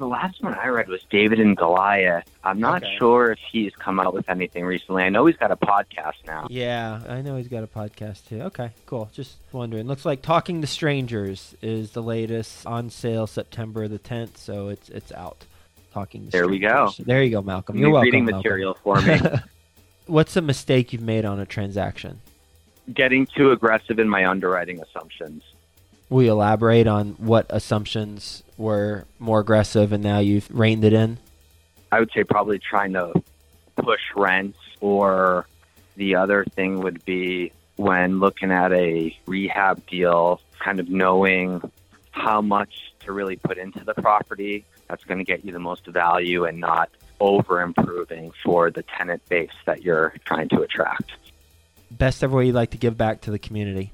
The 0.00 0.06
last 0.06 0.42
one 0.42 0.54
I 0.54 0.68
read 0.68 0.88
was 0.88 1.02
David 1.10 1.40
and 1.40 1.54
Goliath. 1.54 2.24
I'm 2.42 2.58
not 2.58 2.82
Okay. 2.82 2.96
sure 2.98 3.32
if 3.32 3.38
he's 3.52 3.76
come 3.76 4.00
out 4.00 4.14
with 4.14 4.30
anything 4.30 4.64
recently. 4.64 5.02
I 5.02 5.10
know 5.10 5.26
he's 5.26 5.36
got 5.36 5.50
a 5.50 5.56
podcast 5.56 6.14
now. 6.26 6.46
Yeah, 6.48 7.02
I 7.06 7.20
know 7.20 7.36
he's 7.36 7.48
got 7.48 7.62
a 7.64 7.66
podcast 7.66 8.26
too. 8.26 8.40
Okay, 8.44 8.70
cool. 8.86 9.10
Just 9.12 9.36
wondering. 9.52 9.86
Looks 9.86 10.06
like 10.06 10.22
Talking 10.22 10.62
to 10.62 10.66
Strangers 10.66 11.54
is 11.60 11.90
the 11.90 12.02
latest 12.02 12.66
on 12.66 12.88
sale 12.88 13.26
September 13.26 13.88
the 13.88 13.98
10th, 13.98 14.38
so 14.38 14.68
it's 14.68 14.88
it's 14.88 15.12
out. 15.12 15.44
Talking 15.92 16.24
to 16.24 16.30
There 16.30 16.48
we 16.48 16.58
go. 16.60 16.92
There 16.98 17.22
you 17.22 17.30
go, 17.30 17.42
Malcolm. 17.42 17.76
You're 17.76 17.90
welcome. 17.90 18.04
reading 18.06 18.24
Malcolm. 18.24 18.38
material 18.38 18.78
for 18.82 19.02
me. 19.02 19.20
What's 20.06 20.34
a 20.34 20.40
mistake 20.40 20.94
you've 20.94 21.02
made 21.02 21.26
on 21.26 21.38
a 21.40 21.44
transaction? 21.44 22.22
Getting 22.94 23.26
too 23.26 23.50
aggressive 23.50 23.98
in 23.98 24.08
my 24.08 24.24
underwriting 24.26 24.80
assumptions. 24.80 25.42
Will 26.10 26.24
you 26.24 26.32
elaborate 26.32 26.88
on 26.88 27.10
what 27.18 27.46
assumptions 27.48 28.42
were 28.58 29.06
more 29.20 29.40
aggressive 29.40 29.92
and 29.92 30.02
now 30.02 30.18
you've 30.18 30.50
reined 30.50 30.84
it 30.84 30.92
in? 30.92 31.18
I 31.92 32.00
would 32.00 32.10
say 32.12 32.24
probably 32.24 32.58
trying 32.58 32.92
to 32.92 33.12
push 33.76 34.00
rents, 34.14 34.58
or 34.80 35.46
the 35.96 36.16
other 36.16 36.44
thing 36.44 36.80
would 36.80 37.04
be 37.04 37.52
when 37.76 38.20
looking 38.20 38.50
at 38.50 38.72
a 38.72 39.16
rehab 39.26 39.86
deal, 39.86 40.40
kind 40.58 40.80
of 40.80 40.88
knowing 40.88 41.62
how 42.10 42.40
much 42.40 42.92
to 43.00 43.12
really 43.12 43.36
put 43.36 43.56
into 43.56 43.84
the 43.84 43.94
property 43.94 44.64
that's 44.88 45.04
going 45.04 45.18
to 45.18 45.24
get 45.24 45.44
you 45.44 45.52
the 45.52 45.58
most 45.58 45.86
value 45.86 46.44
and 46.44 46.58
not 46.58 46.90
over 47.20 47.60
improving 47.60 48.32
for 48.44 48.70
the 48.70 48.82
tenant 48.82 49.26
base 49.28 49.50
that 49.64 49.82
you're 49.82 50.12
trying 50.24 50.48
to 50.48 50.60
attract. 50.62 51.12
Best 51.90 52.22
ever 52.24 52.36
way 52.36 52.46
you'd 52.46 52.54
like 52.54 52.70
to 52.70 52.78
give 52.78 52.96
back 52.96 53.20
to 53.22 53.30
the 53.30 53.38
community? 53.38 53.92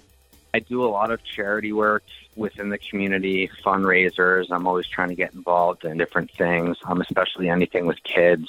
I 0.57 0.61
do 0.61 0.83
a 0.83 0.89
lot 0.89 1.11
of 1.11 1.23
charity 1.23 1.75
work 1.75 2.03
within 2.35 2.71
the 2.71 2.79
community, 2.79 3.51
fundraisers. 3.63 4.47
I'm 4.51 4.67
always 4.67 4.87
trying 4.87 5.11
to 5.11 5.15
get 5.15 5.35
involved 5.35 5.85
in 5.85 5.99
different 5.99 6.31
things, 6.31 6.79
um, 6.87 7.03
especially 7.03 7.51
anything 7.51 7.85
with 7.85 8.03
kids. 8.05 8.49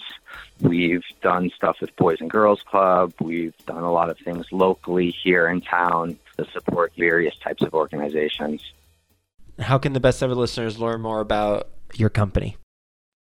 We've 0.62 1.04
done 1.22 1.52
stuff 1.54 1.82
with 1.82 1.94
Boys 1.98 2.22
and 2.22 2.30
Girls 2.30 2.62
Club. 2.62 3.12
We've 3.20 3.54
done 3.66 3.84
a 3.84 3.92
lot 3.92 4.10
of 4.10 4.18
things 4.20 4.46
locally 4.54 5.14
here 5.22 5.50
in 5.50 5.60
town 5.60 6.18
to 6.38 6.50
support 6.52 6.94
various 6.98 7.36
types 7.40 7.62
of 7.62 7.74
organizations. 7.74 8.64
How 9.60 9.78
can 9.78 9.92
the 9.92 10.00
best 10.00 10.24
ever 10.24 10.34
listeners 10.34 10.80
learn 10.80 11.02
more 11.02 11.20
about 11.20 11.68
your 11.96 12.10
company? 12.10 12.56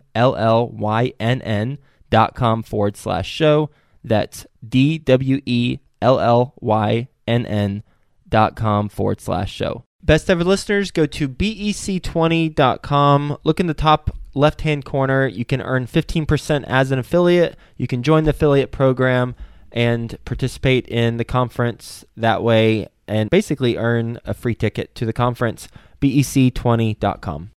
dot 2.10 2.34
com 2.34 2.62
forward 2.62 2.96
slash 2.96 3.28
show. 3.28 3.68
That's 4.04 4.46
D-W-E-L-L-Y-N-N 4.66 5.42
dot 8.28 8.56
com 8.56 8.88
forward 8.88 9.20
slash 9.20 9.52
show. 9.52 9.84
Best 10.04 10.28
ever 10.28 10.42
listeners, 10.42 10.90
go 10.90 11.06
to 11.06 11.28
bec20.com. 11.28 13.38
Look 13.44 13.60
in 13.60 13.68
the 13.68 13.74
top 13.74 14.10
left 14.34 14.62
hand 14.62 14.84
corner. 14.84 15.28
You 15.28 15.44
can 15.44 15.62
earn 15.62 15.86
15% 15.86 16.64
as 16.66 16.90
an 16.90 16.98
affiliate. 16.98 17.56
You 17.76 17.86
can 17.86 18.02
join 18.02 18.24
the 18.24 18.30
affiliate 18.30 18.72
program 18.72 19.36
and 19.70 20.18
participate 20.24 20.88
in 20.88 21.18
the 21.18 21.24
conference 21.24 22.04
that 22.16 22.42
way 22.42 22.88
and 23.06 23.30
basically 23.30 23.76
earn 23.76 24.18
a 24.24 24.34
free 24.34 24.56
ticket 24.56 24.96
to 24.96 25.06
the 25.06 25.12
conference. 25.12 25.68
bec20.com. 26.02 27.52